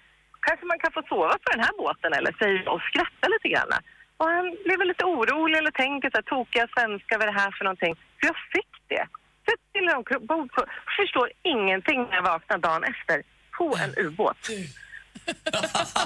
kanske 0.47 0.65
man 0.65 0.79
kan 0.79 0.91
få 0.91 1.01
sova 1.09 1.35
på 1.43 1.49
den 1.53 1.63
här 1.65 1.75
båten 1.77 2.13
eller? 2.13 2.31
Säger 2.39 2.69
och 2.73 2.81
skrattar 2.81 3.29
lite 3.29 3.49
grann. 3.53 3.71
Och 4.17 4.27
han 4.35 4.45
blev 4.65 4.77
väl 4.79 4.87
lite 4.87 5.05
orolig 5.05 5.57
eller 5.57 5.71
tänker 5.71 6.09
så 6.09 6.17
här, 6.17 6.21
tokiga 6.21 6.67
svenskar, 6.75 7.17
vad 7.17 7.27
är 7.27 7.31
det 7.33 7.39
här 7.39 7.51
för 7.57 7.63
någonting? 7.65 7.95
Så 7.95 8.23
jag 8.29 8.37
fick 8.53 8.73
det. 8.87 9.07
Jag 9.45 9.57
trillade 9.71 9.97
ombord 9.97 10.51
på, 10.51 10.65
förstår 10.99 11.31
ingenting 11.43 11.99
när 12.03 12.15
jag 12.15 12.23
vaknar 12.23 12.57
dagen 12.57 12.83
efter, 12.83 13.23
på 13.57 13.77
en 13.83 14.05
ubåt. 14.05 14.37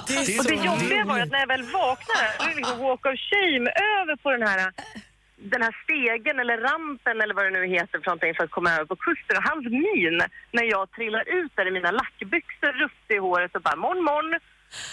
Det 0.06 0.14
är 0.14 0.38
och 0.38 0.44
det 0.44 0.64
jobbiga 0.70 1.04
var 1.04 1.20
att 1.20 1.30
när 1.30 1.38
jag 1.38 1.46
väl 1.46 1.62
vaknade, 1.62 2.28
då 2.38 2.44
är 2.44 2.54
liksom 2.54 2.78
walk 2.78 3.06
of 3.06 3.18
shame 3.30 3.70
över 3.70 4.16
på 4.16 4.30
den 4.30 4.42
här 4.42 4.72
den 5.36 5.62
här 5.62 5.74
stegen 5.84 6.40
eller 6.40 6.58
rampen 6.58 7.20
eller 7.20 7.34
vad 7.34 7.44
det 7.44 7.50
nu 7.50 7.66
heter 7.66 7.98
för 7.98 8.06
någonting 8.06 8.34
för 8.34 8.44
att 8.44 8.50
komma 8.50 8.70
över 8.70 8.84
på 8.84 8.96
kusten. 8.96 9.36
Och 9.36 9.48
hans 9.50 9.64
min 9.64 10.18
när 10.50 10.64
jag 10.74 10.90
trillar 10.90 11.24
ut 11.38 11.52
där 11.56 11.66
i 11.68 11.70
mina 11.70 11.90
lackbyxor, 11.90 12.72
rufsig 12.82 13.14
i 13.16 13.18
håret 13.18 13.56
och 13.56 13.62
bara 13.62 13.76
morgon, 13.76 14.04
morgon 14.04 14.40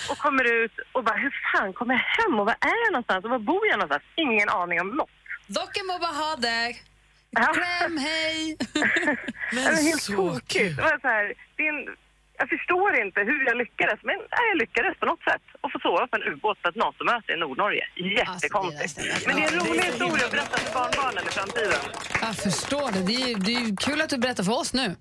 och 0.09 0.17
kommer 0.17 0.43
ut 0.63 0.71
och 0.91 1.03
bara 1.03 1.17
hur 1.17 1.33
fan 1.51 1.73
kommer 1.73 1.93
jag 1.93 2.05
hem 2.23 2.39
och 2.39 2.45
var 2.45 2.57
är 2.59 2.79
jag 2.85 2.91
någonstans 2.91 3.25
och 3.25 3.31
var 3.31 3.39
bor 3.39 3.67
jag 3.67 3.77
någonstans? 3.79 4.03
Ingen 4.15 4.49
aning 4.49 4.81
om 4.81 4.89
något. 4.89 5.09
Docken 5.47 5.85
må 5.87 5.99
bara 5.99 6.17
ha 6.23 6.35
dig. 6.35 6.83
Ja. 7.31 7.53
Kläm, 7.53 7.97
hej! 7.97 8.57
Men 9.53 9.63
det 9.63 9.71
var 9.71 9.83
helt 9.89 10.05
tokigt. 10.05 10.75
Det 10.77 10.81
var 10.81 10.99
så 11.01 11.07
här, 11.07 11.33
det 11.55 11.63
är 11.67 11.69
en, 11.73 11.95
jag 12.39 12.49
förstår 12.49 12.89
inte 13.03 13.19
hur 13.19 13.45
jag 13.49 13.57
lyckades, 13.57 13.99
men 14.03 14.15
nej, 14.35 14.45
jag 14.51 14.57
lyckades 14.57 14.97
på 14.99 15.05
något 15.05 15.23
sätt. 15.29 15.41
Att 15.61 15.71
få 15.71 15.79
sova 15.79 16.07
på 16.07 16.15
en 16.15 16.23
ubåt 16.23 16.61
på 16.61 16.69
ett 16.69 16.75
NATO-möte 16.75 17.31
i 17.33 17.37
Nordnorge. 17.37 17.85
Jättekonstigt. 18.19 19.25
men 19.27 19.35
det 19.35 19.41
är 19.43 19.53
en 19.53 19.59
rolig 19.59 19.83
historia 19.83 20.25
att 20.25 20.31
berätta 20.31 20.57
för 20.57 20.73
barnbarnen 20.73 21.23
i 21.29 21.31
framtiden. 21.37 21.81
Jag 22.21 22.35
förstår 22.35 22.91
det. 22.91 23.01
Det 23.11 23.17
är, 23.31 23.35
det 23.47 23.53
är 23.55 23.77
kul 23.87 24.01
att 24.01 24.09
du 24.09 24.17
berättar 24.17 24.43
för 24.43 24.59
oss 24.61 24.73
nu. 24.73 24.95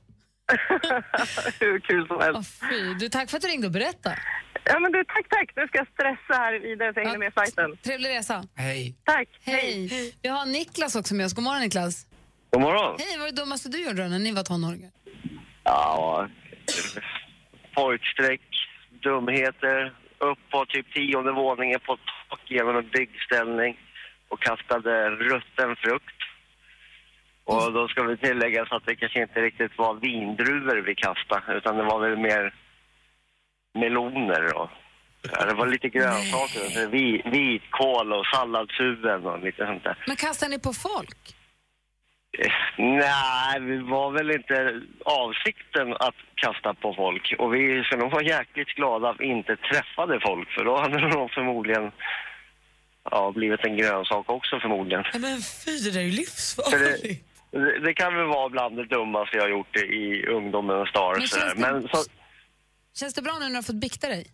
Hur 1.60 1.80
kul 1.80 2.06
som 2.06 2.20
helst. 2.20 2.62
Fy, 2.70 2.94
du, 2.94 3.08
tack 3.08 3.30
för 3.30 3.36
att 3.36 3.42
du 3.42 3.48
ringde 3.48 3.66
och 3.66 3.72
berättade. 3.72 4.18
Ja, 4.64 4.78
men 4.78 4.92
du, 4.92 5.04
tack, 5.04 5.28
tack. 5.28 5.52
Nu 5.56 5.66
ska 5.66 5.78
jag 5.78 5.88
stressa 5.88 6.42
här 6.42 6.58
vidare 6.58 6.94
så 6.94 7.00
jag 7.00 7.06
hinner 7.06 7.18
med 7.18 7.32
flighten. 7.32 7.76
Trevlig 7.76 8.08
resa. 8.08 8.44
Hej. 8.56 8.94
Tack. 9.04 9.28
Hej. 9.44 9.88
Vi 10.22 10.28
har 10.28 10.46
Niklas 10.46 10.96
också 10.96 11.14
med 11.14 11.26
oss. 11.26 11.34
God 11.34 11.44
morgon 11.44 11.60
Niklas. 11.60 12.06
God 12.50 12.62
morgon. 12.62 12.96
Hej, 12.98 13.08
vad 13.10 13.20
var 13.20 13.26
det 13.26 13.40
dummaste 13.42 13.68
du 13.68 13.84
gjorde 13.84 14.02
då 14.02 14.08
när 14.08 14.18
ni 14.18 14.32
var 14.32 14.42
tonåringar? 14.42 14.90
Ja, 15.64 16.28
pojkstreck, 17.74 18.40
dumheter, 19.02 19.94
upp 20.18 20.38
på 20.50 20.66
typ 20.66 20.94
tionde 20.94 21.32
våningen 21.32 21.80
på 21.80 21.96
tak 22.28 22.40
genom 22.46 22.76
en 22.76 22.88
byggställning 22.88 23.80
och 24.28 24.42
kastade 24.42 25.10
rutten 25.10 25.76
frukt. 25.76 26.14
Och 27.44 27.72
då 27.72 27.88
ska 27.88 28.02
vi 28.02 28.16
tillägga 28.16 28.66
så 28.66 28.76
att 28.76 28.86
det 28.86 28.96
kanske 28.96 29.22
inte 29.22 29.40
riktigt 29.40 29.78
var 29.78 29.94
vindruvor 29.94 30.76
vi 30.76 30.94
kastade, 30.94 31.58
utan 31.58 31.76
det 31.76 31.84
var 31.84 32.00
väl 32.00 32.18
mer 32.18 32.54
meloner 33.78 34.56
och 34.56 34.70
ja, 35.32 35.44
det 35.44 35.54
var 35.54 35.66
lite 35.66 35.88
grönsaker, 35.88 36.60
så 36.70 36.88
vi, 36.88 37.22
vitkål 37.24 38.12
och 38.12 38.26
salladshuvuden 38.26 39.26
och 39.26 39.44
lite 39.44 39.66
sånt 39.66 39.84
där. 39.84 39.96
Men 40.06 40.16
kastar 40.16 40.48
ni 40.48 40.58
på 40.58 40.72
folk? 40.72 41.16
Eh, 42.38 42.52
Nej, 42.78 43.60
vi 43.60 43.76
var 43.78 44.10
väl 44.10 44.30
inte 44.30 44.80
avsikten 45.04 45.92
att 45.92 46.14
kasta 46.34 46.74
på 46.74 46.94
folk. 46.94 47.34
Och 47.38 47.54
vi 47.54 47.84
ska 47.84 47.96
nog 47.96 48.10
vara 48.10 48.22
jäkligt 48.22 48.68
glada 48.68 49.08
att 49.08 49.20
vi 49.20 49.26
inte 49.26 49.56
träffade 49.56 50.20
folk, 50.20 50.50
för 50.50 50.64
då 50.64 50.76
hade 50.80 51.00
det 51.00 51.08
nog 51.08 51.30
förmodligen 51.30 51.90
ja, 53.10 53.32
blivit 53.36 53.64
en 53.64 53.76
grönsak 53.76 54.30
också 54.30 54.60
förmodligen. 54.60 55.04
Men 55.12 55.38
fy, 55.64 55.70
det 55.84 55.90
där 55.92 56.00
är 56.00 56.04
ju 56.04 56.10
livsfarligt. 56.10 57.02
det, 57.52 57.58
det, 57.58 57.78
det 57.80 57.94
kan 57.94 58.14
väl 58.16 58.26
vara 58.26 58.48
bland 58.48 58.76
det 58.76 58.84
dummaste 58.84 59.36
jag 59.36 59.42
har 59.44 59.50
gjort 59.50 59.76
i, 59.76 59.80
i 59.80 60.26
ungdomens 60.26 60.92
dagar. 60.92 61.16
Men 61.56 61.72
det- 61.72 61.72
Men 61.80 61.88
så, 61.88 61.98
Känns 62.94 63.14
det 63.14 63.22
bra 63.22 63.32
nu 63.32 63.40
när 63.40 63.48
du 63.50 63.54
har 63.54 63.62
fått 63.62 63.76
bikta 63.80 64.08
dig? 64.08 64.26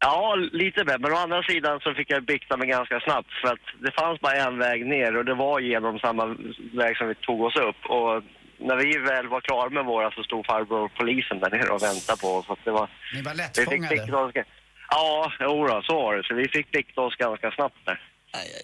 Ja, 0.00 0.34
lite 0.52 0.84
bättre. 0.84 0.98
Men 0.98 1.12
å 1.12 1.16
andra 1.16 1.42
sidan 1.42 1.80
så 1.80 1.94
fick 1.94 2.10
jag 2.10 2.24
bikta 2.24 2.56
mig 2.56 2.68
ganska 2.68 3.00
snabbt 3.00 3.32
för 3.40 3.48
att 3.52 3.66
det 3.84 3.92
fanns 4.00 4.20
bara 4.20 4.34
en 4.36 4.58
väg 4.58 4.86
ner 4.86 5.16
och 5.16 5.24
det 5.24 5.34
var 5.34 5.60
genom 5.60 5.98
samma 5.98 6.26
väg 6.74 6.96
som 6.96 7.08
vi 7.08 7.14
tog 7.14 7.40
oss 7.42 7.56
upp. 7.56 7.80
Och 7.96 8.22
när 8.58 8.76
vi 8.76 8.98
väl 8.98 9.28
var 9.28 9.40
klara 9.40 9.70
med 9.70 9.84
våra 9.84 10.10
så 10.10 10.22
stod 10.22 10.46
farbror 10.46 10.88
polisen 10.88 11.40
där 11.40 11.50
nere 11.50 11.68
och 11.68 11.82
väntade 11.82 12.20
på 12.20 12.28
oss. 12.28 12.46
Så 12.46 12.52
att 12.52 12.64
det 12.64 12.70
var... 12.70 12.88
Ni 13.14 13.22
var 13.22 13.34
Vi 13.34 13.42
fick 13.42 13.90
lättfångade. 13.90 14.40
oss... 14.40 14.46
Ja, 14.90 15.32
jo 15.40 15.66
då, 15.66 15.82
så 15.82 15.94
var 15.94 16.16
det. 16.16 16.22
Så 16.24 16.34
vi 16.34 16.48
fick 16.48 16.70
bikta 16.70 17.00
oss 17.00 17.16
ganska 17.16 17.50
snabbt 17.50 17.76
där. 17.84 18.00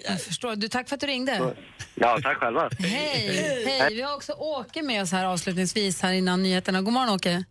Jag 0.09 0.23
förstår. 0.23 0.57
Du, 0.57 0.69
tack 0.69 0.89
för 0.89 0.95
att 0.95 1.01
du 1.01 1.07
ringde. 1.07 1.55
Ja, 1.95 2.19
tack 2.23 2.37
själva. 2.37 2.69
Hej. 2.79 3.65
Hej. 3.67 3.95
Vi 3.95 4.03
har 4.03 4.15
också 4.17 4.33
Åke 4.33 4.83
med 4.83 5.03
oss 5.03 5.13
här 5.13 5.25
avslutningsvis 5.27 6.03
här 6.03 6.13
innan 6.13 6.43
nyheterna. 6.43 6.83
God 6.83 6.93
morgon 6.93 7.15
Åke. 7.15 7.45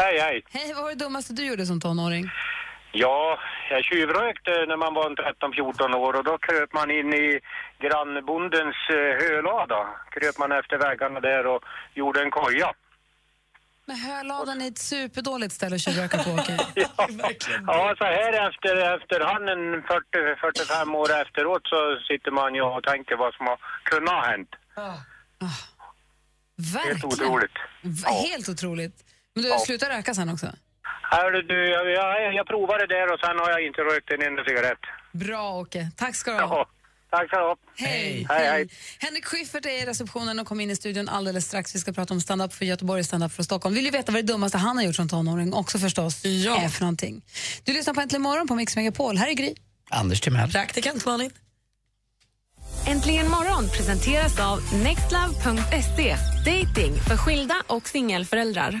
Hej, 0.00 0.18
hej. 0.20 0.42
Hej, 0.50 0.72
vad 0.74 0.82
var 0.82 0.90
det 0.90 0.96
dummaste 1.04 1.32
du 1.32 1.46
gjorde 1.46 1.66
som 1.66 1.80
tonåring? 1.80 2.24
Ja, 2.92 3.38
jag 3.70 3.84
tjuvrökte 3.84 4.50
när 4.68 4.76
man 4.76 4.94
var 4.94 5.06
en 5.10 5.16
13-14 5.16 5.94
år 5.96 6.12
och 6.16 6.24
då 6.24 6.38
kröp 6.38 6.72
man 6.72 6.90
in 6.90 7.14
i 7.14 7.40
grannbondens 7.84 8.76
eh, 8.90 9.12
hölada. 9.22 9.80
Kröp 10.10 10.38
man 10.38 10.52
efter 10.52 10.78
väggarna 10.78 11.20
där 11.20 11.46
och 11.46 11.62
gjorde 11.94 12.22
en 12.22 12.30
koja. 12.30 12.72
Men 13.86 13.96
höladan 13.96 14.60
är 14.62 14.68
ett 14.68 14.78
superdåligt 14.78 15.52
ställe 15.54 15.74
att 15.74 15.80
tjuvröka 15.80 16.18
på, 16.18 16.30
Åke. 16.30 16.58
Ja, 17.66 17.94
så 17.98 18.04
här 18.04 18.48
efter, 18.48 18.96
efterhand, 18.96 19.48
en 19.48 19.82
40-45 19.82 20.96
år 20.96 21.08
efteråt, 21.22 21.62
så 21.66 21.98
sitter 22.08 22.30
man 22.30 22.54
ju 22.54 22.62
och 22.62 22.82
tänker 22.82 23.16
vad 23.16 23.34
som 23.34 23.46
har 23.46 23.58
kunnat 23.82 24.14
ha 24.14 24.22
hänt. 24.30 24.50
Verkligen. 26.56 26.94
Helt 26.94 27.04
otroligt. 27.04 27.56
V- 27.82 28.08
Helt 28.30 28.48
otroligt. 28.48 28.94
Men 29.38 29.44
du 29.44 29.48
Ja. 29.50 29.58
slutar 29.58 29.88
röka 29.96 30.14
sen 30.14 30.28
också? 30.28 30.46
Hörru 31.10 31.42
du, 31.42 31.68
jag, 31.70 31.90
jag, 31.90 32.34
jag 32.34 32.46
provade 32.46 32.86
det 32.86 32.94
där 32.94 33.12
och 33.14 33.20
sen 33.20 33.38
har 33.38 33.50
jag 33.50 33.66
inte 33.66 33.80
rökt 33.80 34.10
en 34.10 34.22
enda 34.22 34.44
cigarett. 34.44 34.78
Bra, 35.12 35.52
Åke. 35.60 35.90
Tack 35.96 36.14
ska 36.16 36.30
du 36.32 36.40
ha. 36.42 36.56
Ja, 36.56 36.68
tack 37.18 37.28
ska 37.28 37.36
du 37.38 37.42
ha. 37.42 37.56
Hej. 37.76 38.26
Hej, 38.28 38.46
hej. 38.46 38.68
Henrik 38.98 39.24
Schyffert 39.24 39.66
är 39.66 39.82
i 39.82 39.86
receptionen 39.86 40.38
och 40.38 40.46
kom 40.46 40.60
in 40.60 40.70
i 40.70 40.76
studion 40.76 41.08
alldeles 41.08 41.46
strax. 41.46 41.74
Vi 41.74 41.78
ska 41.78 41.92
prata 41.92 42.14
om 42.14 42.20
stand-up 42.20 42.54
för 42.54 42.64
Göteborg 42.64 43.00
och 43.00 43.06
stand-up 43.06 43.32
för 43.32 43.42
Stockholm. 43.42 43.74
Vill 43.74 43.84
ju 43.84 43.90
veta 43.90 44.12
vad 44.12 44.18
det 44.24 44.32
dummaste 44.32 44.58
han 44.58 44.76
har 44.76 44.84
gjort 44.84 44.96
som 44.96 45.08
tonåring 45.08 45.52
också 45.54 45.78
förstås 45.78 46.24
är 46.24 46.68
för 46.68 46.80
någonting. 46.80 47.24
Du 47.64 47.72
lyssnar 47.72 47.94
på 47.94 48.00
Äntligen 48.00 48.22
morgon 48.22 48.46
på 48.48 48.54
Mix 48.54 48.76
Megapol. 48.76 49.16
Här 49.16 49.28
är 49.28 49.32
Gry. 49.32 49.54
Anders 49.90 50.20
Timell. 50.20 50.50
Praktikant 50.52 51.04
Malin. 51.06 51.30
Äntligen 52.86 53.28
morgon 53.30 53.68
presenteras 53.68 54.40
av 54.40 54.58
nextlove.se. 54.84 56.16
Dating 56.44 56.94
för 57.08 57.16
skilda 57.16 57.54
och 57.66 57.88
singelföräldrar. 57.88 58.80